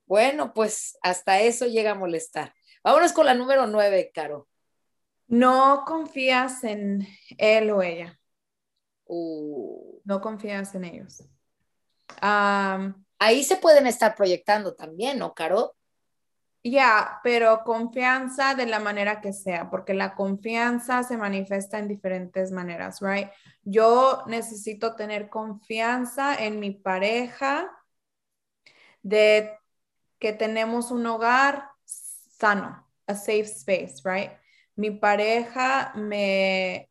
bueno, 0.05 0.53
pues 0.53 0.97
hasta 1.01 1.41
eso 1.41 1.65
llega 1.65 1.91
a 1.91 1.95
molestar. 1.95 2.53
Vámonos 2.85 3.11
con 3.11 3.25
la 3.25 3.33
número 3.33 3.67
nueve, 3.67 4.11
Caro. 4.13 4.47
No 5.27 5.83
confías 5.85 6.63
en 6.63 7.05
él 7.37 7.69
o 7.71 7.81
ella. 7.81 8.17
Uh. 9.05 9.99
No 10.05 10.21
confías 10.21 10.73
en 10.75 10.85
ellos 10.85 11.23
ahí 13.19 13.43
se 13.43 13.57
pueden 13.57 13.87
estar 13.87 14.15
proyectando 14.15 14.75
también, 14.75 15.19
¿no, 15.19 15.33
Caro? 15.33 15.75
Ya, 16.63 17.19
pero 17.23 17.63
confianza 17.63 18.55
de 18.55 18.65
la 18.65 18.79
manera 18.79 19.21
que 19.21 19.33
sea, 19.33 19.69
porque 19.69 19.93
la 19.93 20.15
confianza 20.15 21.03
se 21.03 21.17
manifiesta 21.17 21.77
en 21.77 21.87
diferentes 21.87 22.51
maneras, 22.51 23.01
right? 23.01 23.29
Yo 23.63 24.23
necesito 24.25 24.95
tener 24.95 25.29
confianza 25.29 26.35
en 26.35 26.59
mi 26.59 26.71
pareja 26.71 27.69
de 29.03 29.59
que 30.17 30.33
tenemos 30.33 30.89
un 30.89 31.05
hogar 31.05 31.69
sano, 32.39 32.87
a 33.07 33.15
safe 33.15 33.45
space, 33.45 34.01
right? 34.03 34.31
Mi 34.75 34.91
pareja 34.91 35.93
me 35.95 36.89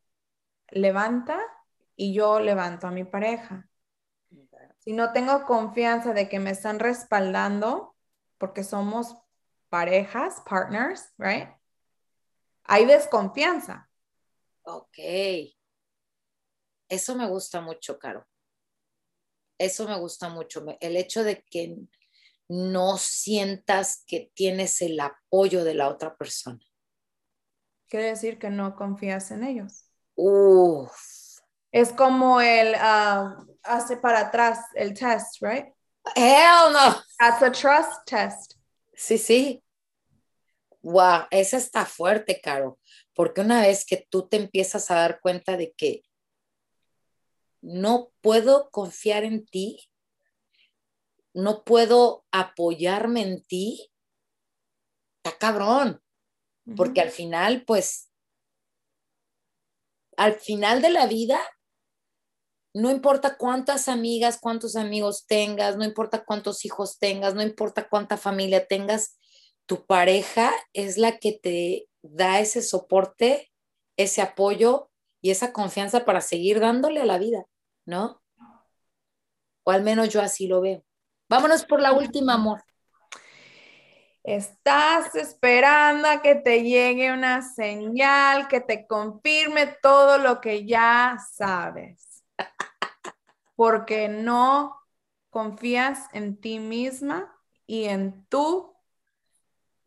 levanta 0.71 1.39
y 1.95 2.13
yo 2.13 2.39
levanto 2.39 2.87
a 2.87 2.91
mi 2.91 3.03
pareja 3.03 3.67
si 4.85 4.93
no 4.93 5.11
tengo 5.11 5.45
confianza 5.45 6.13
de 6.13 6.29
que 6.29 6.39
me 6.39 6.51
están 6.51 6.77
respaldando, 6.77 7.95
porque 8.37 8.63
somos 8.63 9.17
parejas, 9.69 10.43
partners, 10.45 11.11
right? 11.17 11.49
Hay 12.65 12.85
desconfianza. 12.85 13.89
Ok. 14.61 14.99
Eso 16.87 17.15
me 17.15 17.27
gusta 17.27 17.61
mucho, 17.61 17.97
Caro. 17.97 18.27
Eso 19.57 19.87
me 19.87 19.97
gusta 19.97 20.29
mucho. 20.29 20.63
El 20.79 20.97
hecho 20.97 21.23
de 21.23 21.41
que 21.41 21.75
no 22.47 22.97
sientas 22.97 24.03
que 24.05 24.31
tienes 24.33 24.81
el 24.81 24.99
apoyo 24.99 25.63
de 25.63 25.73
la 25.73 25.89
otra 25.89 26.15
persona. 26.15 26.59
Quiere 27.87 28.07
decir 28.07 28.39
que 28.39 28.49
no 28.49 28.75
confías 28.75 29.31
en 29.31 29.43
ellos. 29.43 29.85
Uf. 30.15 30.91
Es 31.71 31.91
como 31.91 32.39
el 32.39 32.75
um, 32.75 33.47
hace 33.63 33.97
para 33.97 34.21
atrás 34.21 34.59
el 34.75 34.93
test, 34.93 35.41
right? 35.41 35.67
Hell 36.15 36.71
no. 36.71 37.01
That's 37.19 37.41
a 37.41 37.51
trust 37.51 38.05
test. 38.05 38.53
Sí, 38.93 39.17
sí. 39.17 39.63
Wow, 40.81 41.25
esa 41.31 41.57
está 41.57 41.85
fuerte, 41.85 42.39
Caro. 42.41 42.79
Porque 43.13 43.41
una 43.41 43.61
vez 43.61 43.85
que 43.85 44.07
tú 44.09 44.27
te 44.27 44.37
empiezas 44.37 44.89
a 44.91 44.95
dar 44.95 45.19
cuenta 45.19 45.57
de 45.57 45.73
que 45.73 46.03
no 47.61 48.11
puedo 48.21 48.69
confiar 48.69 49.23
en 49.23 49.45
ti, 49.45 49.89
no 51.35 51.63
puedo 51.63 52.25
apoyarme 52.31 53.21
en 53.21 53.43
ti, 53.43 53.91
está 55.17 55.37
cabrón. 55.37 56.01
Porque 56.75 57.01
al 57.01 57.11
final, 57.11 57.63
pues, 57.65 58.11
al 60.17 60.33
final 60.33 60.81
de 60.81 60.89
la 60.89 61.05
vida, 61.05 61.39
no 62.73 62.89
importa 62.89 63.37
cuántas 63.37 63.87
amigas, 63.87 64.39
cuántos 64.41 64.75
amigos 64.75 65.27
tengas, 65.27 65.77
no 65.77 65.83
importa 65.83 66.25
cuántos 66.25 66.65
hijos 66.65 66.97
tengas, 66.97 67.35
no 67.35 67.43
importa 67.43 67.87
cuánta 67.87 68.17
familia 68.17 68.65
tengas, 68.65 69.19
tu 69.67 69.85
pareja 69.85 70.51
es 70.73 70.97
la 70.97 71.19
que 71.19 71.33
te 71.33 71.87
da 72.01 72.39
ese 72.39 72.63
soporte, 72.63 73.51
ese 73.97 74.21
apoyo 74.21 74.89
y 75.21 75.31
esa 75.31 75.53
confianza 75.53 76.05
para 76.05 76.21
seguir 76.21 76.59
dándole 76.59 77.01
a 77.01 77.05
la 77.05 77.19
vida, 77.19 77.45
¿no? 77.85 78.23
O 79.63 79.71
al 79.71 79.83
menos 79.83 80.09
yo 80.09 80.21
así 80.21 80.47
lo 80.47 80.61
veo. 80.61 80.83
Vámonos 81.27 81.65
por 81.65 81.81
la 81.81 81.93
última, 81.93 82.33
amor. 82.33 82.63
Estás 84.23 85.13
esperando 85.15 86.07
a 86.07 86.21
que 86.21 86.35
te 86.35 86.63
llegue 86.63 87.11
una 87.11 87.41
señal 87.41 88.47
que 88.47 88.59
te 88.59 88.87
confirme 88.87 89.67
todo 89.81 90.17
lo 90.17 90.41
que 90.41 90.65
ya 90.65 91.17
sabes 91.33 92.05
porque 93.55 94.07
no 94.07 94.79
confías 95.29 96.07
en 96.13 96.39
ti 96.39 96.59
misma 96.59 97.33
y 97.65 97.85
en 97.85 98.25
tu 98.27 98.75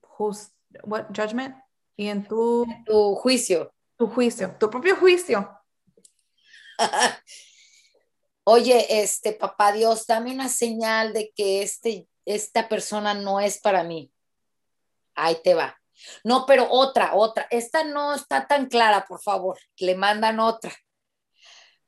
judgment 0.00 1.56
y 1.96 2.08
en 2.08 2.26
tu, 2.26 2.66
tu 2.84 3.14
juicio. 3.14 3.72
Tu 3.96 4.06
juicio, 4.06 4.54
tu 4.58 4.70
propio 4.70 4.96
juicio. 4.96 5.50
Oye, 8.50 9.02
este 9.02 9.32
papá 9.32 9.72
Dios, 9.72 10.06
dame 10.06 10.32
una 10.32 10.48
señal 10.48 11.12
de 11.12 11.32
que 11.34 11.62
este, 11.62 12.08
esta 12.24 12.68
persona 12.68 13.14
no 13.14 13.40
es 13.40 13.60
para 13.60 13.84
mí. 13.84 14.10
Ahí 15.14 15.36
te 15.42 15.54
va. 15.54 15.78
No, 16.24 16.46
pero 16.46 16.68
otra, 16.70 17.14
otra. 17.14 17.46
Esta 17.50 17.84
no 17.84 18.14
está 18.14 18.46
tan 18.46 18.66
clara, 18.68 19.04
por 19.06 19.20
favor. 19.20 19.58
Le 19.78 19.94
mandan 19.96 20.40
otra 20.40 20.72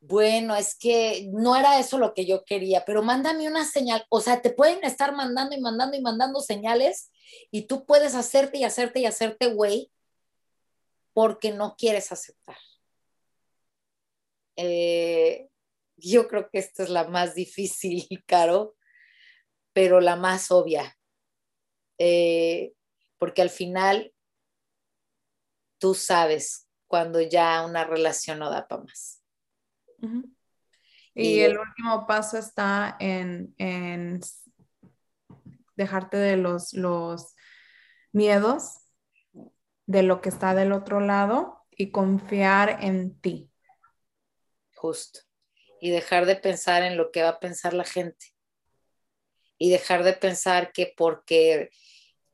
bueno, 0.01 0.57
es 0.57 0.77
que 0.77 1.29
no 1.33 1.57
era 1.57 1.79
eso 1.79 1.99
lo 1.99 2.15
que 2.15 2.25
yo 2.25 2.45
quería, 2.45 2.85
pero 2.87 3.03
mándame 3.03 3.47
una 3.47 3.67
señal. 3.67 4.05
O 4.09 4.21
sea, 4.21 4.41
te 4.41 4.51
pueden 4.51 4.83
estar 4.83 5.15
mandando 5.15 5.55
y 5.55 5.61
mandando 5.61 5.97
y 5.97 6.01
mandando 6.01 6.41
señales 6.41 7.11
y 7.51 7.67
tú 7.67 7.85
puedes 7.85 8.15
hacerte 8.15 8.59
y 8.59 8.65
hacerte 8.65 9.01
y 9.01 9.07
hacerte 9.07 9.49
güey 9.49 9.93
porque 11.13 11.53
no 11.53 11.77
quieres 11.77 12.13
aceptar. 12.13 12.57
Eh, 14.57 15.49
yo 16.01 16.29
creo 16.29 16.51
que 16.51 16.59
esta 16.59 16.83
es 16.83 16.91
la 16.91 17.09
más 17.09 17.35
difícil, 17.35 18.07
Caro, 18.27 18.77
pero 19.73 20.01
la 20.01 20.17
más 20.17 20.51
obvia. 20.51 20.97
Eh, 21.99 22.73
porque 23.19 23.43
al 23.43 23.51
final 23.51 24.13
tú 25.79 25.95
sabes 25.95 26.69
cuando 26.87 27.21
ya 27.21 27.65
una 27.65 27.85
relación 27.85 28.39
no 28.39 28.51
da 28.51 28.67
para 28.67 28.83
más. 28.83 29.23
Y, 31.15 31.41
el 31.41 31.59
último 31.59 32.07
paso 32.07 32.39
está 32.39 32.97
en, 32.99 33.55
dejarte 35.77 36.17
de 36.17 36.37
los, 36.37 36.73
los 36.73 37.35
miedos 38.13 38.79
de 39.87 40.03
lo 40.03 40.21
que 40.21 40.29
está 40.29 40.55
del 40.55 40.73
otro 40.73 41.01
lado 41.01 41.67
y 41.71 41.91
confiar 41.91 42.79
en 42.81 43.19
ti. 43.21 43.51
Justo. 44.75 45.21
Y 45.81 45.91
dejar 45.91 46.27
de 46.27 46.37
pensar 46.37 46.83
en 46.83 46.97
lo 46.97 47.11
que 47.11 47.23
va 47.23 47.31
a 47.31 47.41
pensar 47.41 47.75
la 47.75 47.85
gente. 47.85 48.27
Y 49.59 49.71
dejar 49.71 50.05
de 50.05 50.13
pensar 50.13 50.73
que 50.73 50.93
porque 50.97 51.71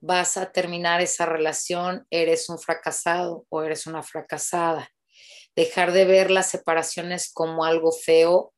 vas 0.01 0.37
a 0.37 0.53
terminar 0.53 1.01
esa 1.01 1.27
relación 1.27 2.07
eres 2.11 2.49
un 2.49 2.59
fracasado 2.59 3.47
o 3.49 3.63
eres 3.63 3.87
una 3.87 4.03
fracasada 4.03 4.91
dejar 5.57 5.93
de 5.93 6.05
ver 6.05 6.31
las 6.31 6.51
separaciones 6.51 7.33
como 7.33 7.65
algo 7.65 7.91
feo 7.91 8.53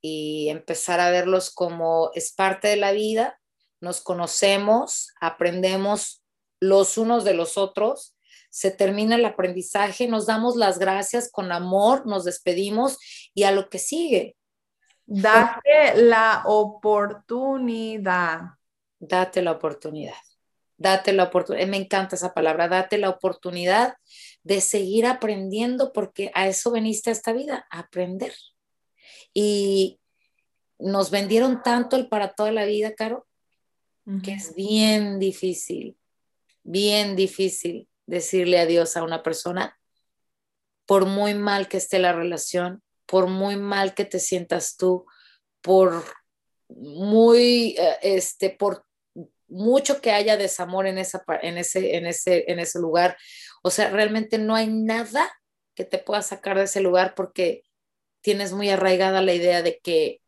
y 0.00 0.48
empezar 0.48 1.00
a 1.00 1.10
verlos 1.10 1.50
como 1.50 2.10
es 2.14 2.32
parte 2.32 2.68
de 2.68 2.76
la 2.76 2.92
vida, 2.92 3.38
nos 3.80 4.00
conocemos, 4.00 5.12
aprendemos 5.20 6.22
los 6.60 6.96
unos 6.96 7.24
de 7.24 7.34
los 7.34 7.58
otros, 7.58 8.16
se 8.50 8.72
termina 8.72 9.14
el 9.14 9.24
aprendizaje, 9.24 10.08
nos 10.08 10.26
damos 10.26 10.56
las 10.56 10.78
gracias 10.78 11.30
con 11.30 11.52
amor, 11.52 12.04
nos 12.06 12.24
despedimos 12.24 12.98
y 13.32 13.44
a 13.44 13.52
lo 13.52 13.70
que 13.70 13.78
sigue. 13.78 14.36
Date 15.06 15.94
la 15.94 16.42
oportunidad. 16.44 18.40
Date 18.98 19.40
la 19.42 19.52
oportunidad. 19.52 20.14
Date 20.76 21.12
la 21.12 21.24
oportunidad. 21.24 21.68
Me 21.68 21.76
encanta 21.76 22.16
esa 22.16 22.34
palabra, 22.34 22.68
date 22.68 22.98
la 22.98 23.08
oportunidad 23.08 23.94
de 24.42 24.60
seguir 24.60 25.06
aprendiendo 25.06 25.92
porque 25.92 26.32
a 26.34 26.48
eso 26.48 26.72
veniste 26.72 27.10
a 27.10 27.12
esta 27.12 27.32
vida, 27.32 27.66
a 27.70 27.80
aprender. 27.80 28.34
Y 29.32 30.00
nos 30.78 31.10
vendieron 31.10 31.62
tanto 31.62 31.96
el 31.96 32.08
para 32.08 32.34
toda 32.34 32.50
la 32.50 32.64
vida, 32.64 32.94
Caro, 32.94 33.26
que 34.24 34.32
es 34.32 34.54
bien 34.56 35.20
difícil, 35.20 35.96
bien 36.64 37.14
difícil 37.14 37.86
decirle 38.10 38.58
adiós 38.58 38.96
a 38.96 39.04
una 39.04 39.22
persona 39.22 39.78
por 40.84 41.06
muy 41.06 41.34
mal 41.34 41.68
que 41.68 41.76
esté 41.76 42.00
la 42.00 42.12
relación, 42.12 42.82
por 43.06 43.28
muy 43.28 43.56
mal 43.56 43.94
que 43.94 44.04
te 44.04 44.18
sientas 44.18 44.76
tú, 44.76 45.06
por 45.60 46.02
muy, 46.68 47.76
eh, 47.78 47.98
este, 48.02 48.50
por 48.50 48.84
mucho 49.46 50.00
que 50.00 50.10
haya 50.10 50.36
desamor 50.36 50.88
en, 50.88 50.98
esa, 50.98 51.22
en, 51.42 51.58
ese, 51.58 51.96
en, 51.96 52.06
ese, 52.06 52.44
en 52.48 52.58
ese 52.58 52.80
lugar. 52.80 53.16
O 53.62 53.70
sea, 53.70 53.90
realmente 53.90 54.38
no 54.38 54.56
hay 54.56 54.66
nada 54.66 55.30
que 55.74 55.84
te 55.84 55.98
pueda 55.98 56.22
sacar 56.22 56.58
de 56.58 56.64
ese 56.64 56.80
lugar 56.80 57.14
porque 57.14 57.62
tienes 58.22 58.52
muy 58.52 58.70
arraigada 58.70 59.22
la 59.22 59.34
idea 59.34 59.62
de 59.62 59.78
que 59.78 60.20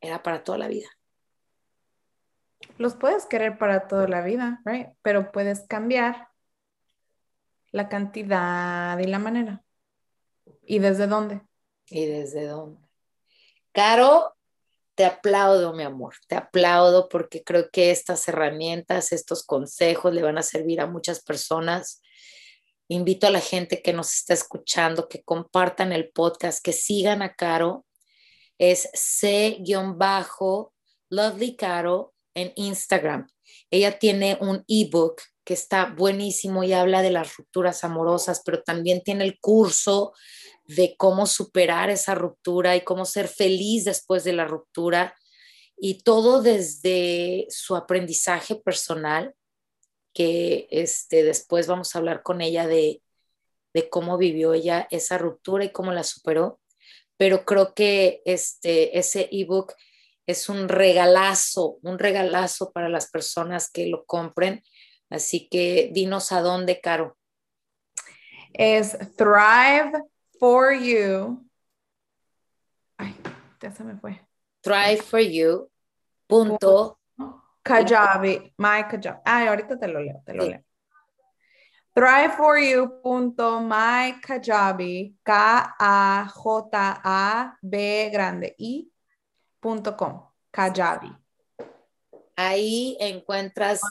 era 0.00 0.24
para 0.24 0.42
toda 0.42 0.58
la 0.58 0.68
vida. 0.68 0.88
Los 2.78 2.94
puedes 2.94 3.26
querer 3.26 3.58
para 3.58 3.86
toda 3.86 4.08
la 4.08 4.22
vida, 4.22 4.60
right? 4.64 4.88
Pero 5.02 5.30
puedes 5.30 5.60
cambiar 5.68 6.31
la 7.72 7.88
cantidad 7.88 8.98
y 8.98 9.06
la 9.06 9.18
manera. 9.18 9.64
¿Y 10.64 10.78
desde 10.78 11.06
dónde? 11.06 11.40
¿Y 11.88 12.06
desde 12.06 12.46
dónde? 12.46 12.80
Caro, 13.72 14.36
te 14.94 15.04
aplaudo, 15.04 15.72
mi 15.72 15.82
amor, 15.82 16.14
te 16.28 16.36
aplaudo 16.36 17.08
porque 17.08 17.42
creo 17.42 17.70
que 17.70 17.90
estas 17.90 18.28
herramientas, 18.28 19.12
estos 19.12 19.44
consejos 19.44 20.12
le 20.12 20.22
van 20.22 20.36
a 20.38 20.42
servir 20.42 20.80
a 20.80 20.86
muchas 20.86 21.22
personas. 21.22 22.02
Invito 22.88 23.26
a 23.26 23.30
la 23.30 23.40
gente 23.40 23.80
que 23.80 23.94
nos 23.94 24.12
está 24.12 24.34
escuchando 24.34 25.08
que 25.08 25.22
compartan 25.22 25.92
el 25.92 26.10
podcast, 26.10 26.62
que 26.62 26.72
sigan 26.72 27.22
a 27.22 27.34
Caro. 27.34 27.86
Es 28.58 28.90
C-Lovely 28.92 29.56
Caro 31.56 32.12
en 32.34 32.52
Instagram. 32.56 33.26
Ella 33.70 33.98
tiene 33.98 34.36
un 34.40 34.62
ebook 34.68 35.22
que 35.44 35.54
está 35.54 35.86
buenísimo 35.86 36.64
y 36.64 36.72
habla 36.72 37.02
de 37.02 37.10
las 37.10 37.36
rupturas 37.36 37.84
amorosas, 37.84 38.42
pero 38.44 38.62
también 38.62 39.02
tiene 39.02 39.24
el 39.24 39.38
curso 39.40 40.12
de 40.64 40.94
cómo 40.96 41.26
superar 41.26 41.90
esa 41.90 42.14
ruptura 42.14 42.76
y 42.76 42.82
cómo 42.82 43.04
ser 43.04 43.28
feliz 43.28 43.84
después 43.84 44.24
de 44.24 44.32
la 44.32 44.44
ruptura 44.44 45.14
y 45.76 46.02
todo 46.02 46.42
desde 46.42 47.46
su 47.50 47.74
aprendizaje 47.74 48.54
personal, 48.54 49.34
que 50.14 50.68
este, 50.70 51.24
después 51.24 51.66
vamos 51.66 51.94
a 51.94 51.98
hablar 51.98 52.22
con 52.22 52.40
ella 52.40 52.66
de, 52.66 53.02
de 53.74 53.88
cómo 53.88 54.18
vivió 54.18 54.54
ella 54.54 54.86
esa 54.90 55.18
ruptura 55.18 55.64
y 55.64 55.72
cómo 55.72 55.90
la 55.92 56.04
superó. 56.04 56.60
Pero 57.16 57.44
creo 57.44 57.74
que 57.74 58.22
este, 58.24 58.96
ese 58.98 59.28
ebook 59.32 59.74
es 60.26 60.48
un 60.48 60.68
regalazo, 60.68 61.78
un 61.82 61.98
regalazo 61.98 62.72
para 62.72 62.88
las 62.88 63.10
personas 63.10 63.70
que 63.70 63.86
lo 63.86 64.04
compren. 64.04 64.62
Así 65.12 65.46
que 65.50 65.90
dinos 65.92 66.32
a 66.32 66.40
dónde, 66.40 66.80
Caro. 66.80 67.18
Es 68.54 68.96
Thrive 69.16 69.92
for 70.40 70.72
you. 70.72 71.46
Ay, 72.96 73.14
ya 73.60 73.70
se 73.72 73.84
me 73.84 73.94
fue. 73.96 74.26
Try 74.62 74.96
for 74.96 75.20
you. 75.20 75.70
Punto. 76.26 76.98
Kajabi, 77.62 78.54
my 78.56 78.84
Kajabi. 78.88 79.20
Ay, 79.24 79.48
ahorita 79.48 79.78
te 79.78 79.86
lo 79.86 80.00
leo, 80.00 80.22
te 80.24 80.32
lo 80.32 80.44
sí. 80.44 80.48
leo. 80.50 80.64
Try 81.94 82.28
for 82.34 82.58
you. 82.58 83.02
Punto 83.02 83.60
my 83.60 84.18
Kajabi, 84.22 85.14
K-A-J-A-B 85.22 86.40
grande 88.10 88.54
I. 88.58 88.90
Punto 89.60 89.94
com. 89.94 90.26
Kajabi. 90.50 91.14
Ahí 92.34 92.96
encuentras 92.98 93.82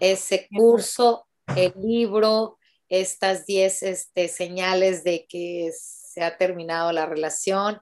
ese 0.00 0.48
curso, 0.54 1.26
el 1.56 1.72
libro, 1.80 2.58
estas 2.88 3.46
10 3.46 3.82
este, 3.82 4.28
señales 4.28 5.04
de 5.04 5.26
que 5.28 5.70
se 5.72 6.22
ha 6.22 6.36
terminado 6.36 6.92
la 6.92 7.06
relación. 7.06 7.80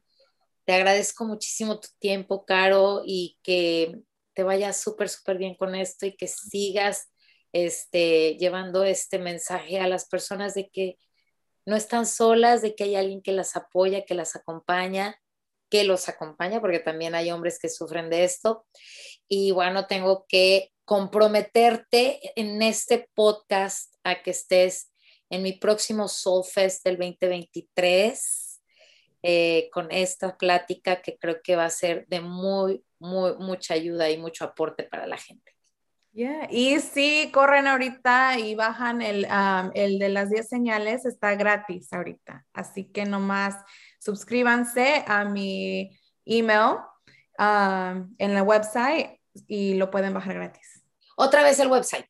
Te 0.64 0.72
agradezco 0.72 1.24
muchísimo 1.24 1.78
tu 1.78 1.88
tiempo, 1.98 2.44
Caro, 2.44 3.02
y 3.04 3.38
que 3.42 4.00
te 4.34 4.42
vaya 4.42 4.72
súper, 4.72 5.08
súper 5.08 5.38
bien 5.38 5.54
con 5.54 5.74
esto 5.74 6.06
y 6.06 6.16
que 6.16 6.26
sigas 6.26 7.10
este, 7.52 8.36
llevando 8.36 8.82
este 8.84 9.18
mensaje 9.18 9.78
a 9.78 9.86
las 9.86 10.08
personas 10.08 10.54
de 10.54 10.68
que 10.70 10.98
no 11.66 11.76
están 11.76 12.06
solas, 12.06 12.60
de 12.62 12.74
que 12.74 12.84
hay 12.84 12.96
alguien 12.96 13.22
que 13.22 13.32
las 13.32 13.56
apoya, 13.56 14.04
que 14.04 14.14
las 14.14 14.36
acompaña, 14.36 15.16
que 15.70 15.84
los 15.84 16.08
acompaña, 16.08 16.60
porque 16.60 16.80
también 16.80 17.14
hay 17.14 17.30
hombres 17.30 17.58
que 17.58 17.68
sufren 17.68 18.10
de 18.10 18.24
esto. 18.24 18.66
Y 19.28 19.52
bueno, 19.52 19.86
tengo 19.86 20.26
que 20.28 20.73
comprometerte 20.84 22.20
en 22.36 22.60
este 22.62 23.08
podcast 23.14 23.94
a 24.04 24.22
que 24.22 24.30
estés 24.30 24.92
en 25.30 25.42
mi 25.42 25.52
próximo 25.52 26.08
Soul 26.08 26.44
Fest 26.44 26.84
del 26.84 26.96
2023 26.98 28.60
eh, 29.22 29.70
con 29.72 29.90
esta 29.90 30.36
plática 30.36 31.00
que 31.00 31.16
creo 31.16 31.40
que 31.42 31.56
va 31.56 31.64
a 31.64 31.70
ser 31.70 32.06
de 32.08 32.20
muy, 32.20 32.84
muy, 32.98 33.34
mucha 33.38 33.72
ayuda 33.74 34.10
y 34.10 34.18
mucho 34.18 34.44
aporte 34.44 34.84
para 34.84 35.06
la 35.06 35.16
gente. 35.16 35.52
Yeah. 36.12 36.46
Y 36.50 36.78
si 36.80 37.30
corren 37.32 37.66
ahorita 37.66 38.38
y 38.38 38.54
bajan 38.54 39.02
el, 39.02 39.26
el 39.74 39.98
de 39.98 40.08
las 40.10 40.30
10 40.30 40.48
señales, 40.48 41.06
está 41.06 41.34
gratis 41.34 41.92
ahorita. 41.92 42.46
Así 42.52 42.84
que 42.84 43.04
nomás 43.04 43.56
suscríbanse 43.98 45.02
a 45.06 45.24
mi 45.24 45.90
email 46.24 46.76
en 47.38 48.34
la 48.34 48.42
website 48.42 49.18
y 49.48 49.74
lo 49.74 49.90
pueden 49.90 50.14
bajar 50.14 50.34
gratis. 50.34 50.73
Otra 51.16 51.42
vez 51.42 51.58
el 51.58 51.68
website. 51.68 52.06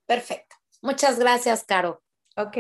Perfecto. 0.07 0.57
Muchas 0.83 1.19
gracias, 1.19 1.65
Caro. 1.65 2.03
Ok, 2.37 2.55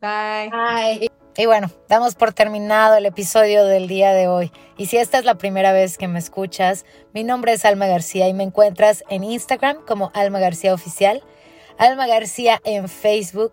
bye. 0.00 0.50
Bye. 0.50 1.08
Y 1.34 1.46
bueno, 1.46 1.70
damos 1.88 2.14
por 2.14 2.34
terminado 2.34 2.96
el 2.96 3.06
episodio 3.06 3.64
del 3.64 3.88
día 3.88 4.12
de 4.12 4.28
hoy. 4.28 4.52
Y 4.76 4.84
si 4.86 4.98
esta 4.98 5.18
es 5.18 5.24
la 5.24 5.36
primera 5.36 5.72
vez 5.72 5.96
que 5.96 6.06
me 6.06 6.18
escuchas, 6.18 6.84
mi 7.14 7.24
nombre 7.24 7.54
es 7.54 7.64
Alma 7.64 7.86
García 7.86 8.28
y 8.28 8.34
me 8.34 8.42
encuentras 8.42 9.02
en 9.08 9.24
Instagram 9.24 9.78
como 9.86 10.10
Alma 10.12 10.40
García 10.40 10.74
Oficial, 10.74 11.22
Alma 11.78 12.06
García 12.06 12.60
en 12.64 12.86
Facebook. 12.86 13.52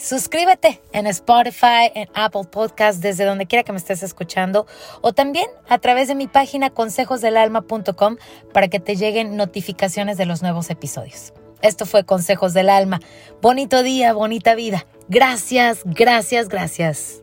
Suscríbete 0.00 0.80
en 0.92 1.06
Spotify, 1.06 1.92
en 1.94 2.08
Apple 2.14 2.44
Podcast, 2.50 3.02
desde 3.02 3.26
donde 3.26 3.46
quiera 3.46 3.64
que 3.64 3.72
me 3.72 3.78
estés 3.78 4.02
escuchando, 4.02 4.66
o 5.02 5.12
también 5.12 5.46
a 5.68 5.78
través 5.78 6.08
de 6.08 6.14
mi 6.14 6.26
página 6.26 6.70
consejosdelalma.com 6.70 8.16
para 8.54 8.68
que 8.68 8.80
te 8.80 8.96
lleguen 8.96 9.36
notificaciones 9.36 10.16
de 10.16 10.24
los 10.24 10.40
nuevos 10.40 10.70
episodios. 10.70 11.34
Esto 11.60 11.84
fue 11.84 12.04
Consejos 12.04 12.54
del 12.54 12.70
Alma. 12.70 13.00
Bonito 13.42 13.82
día, 13.82 14.14
bonita 14.14 14.54
vida. 14.54 14.86
Gracias, 15.08 15.82
gracias, 15.84 16.48
gracias. 16.48 17.22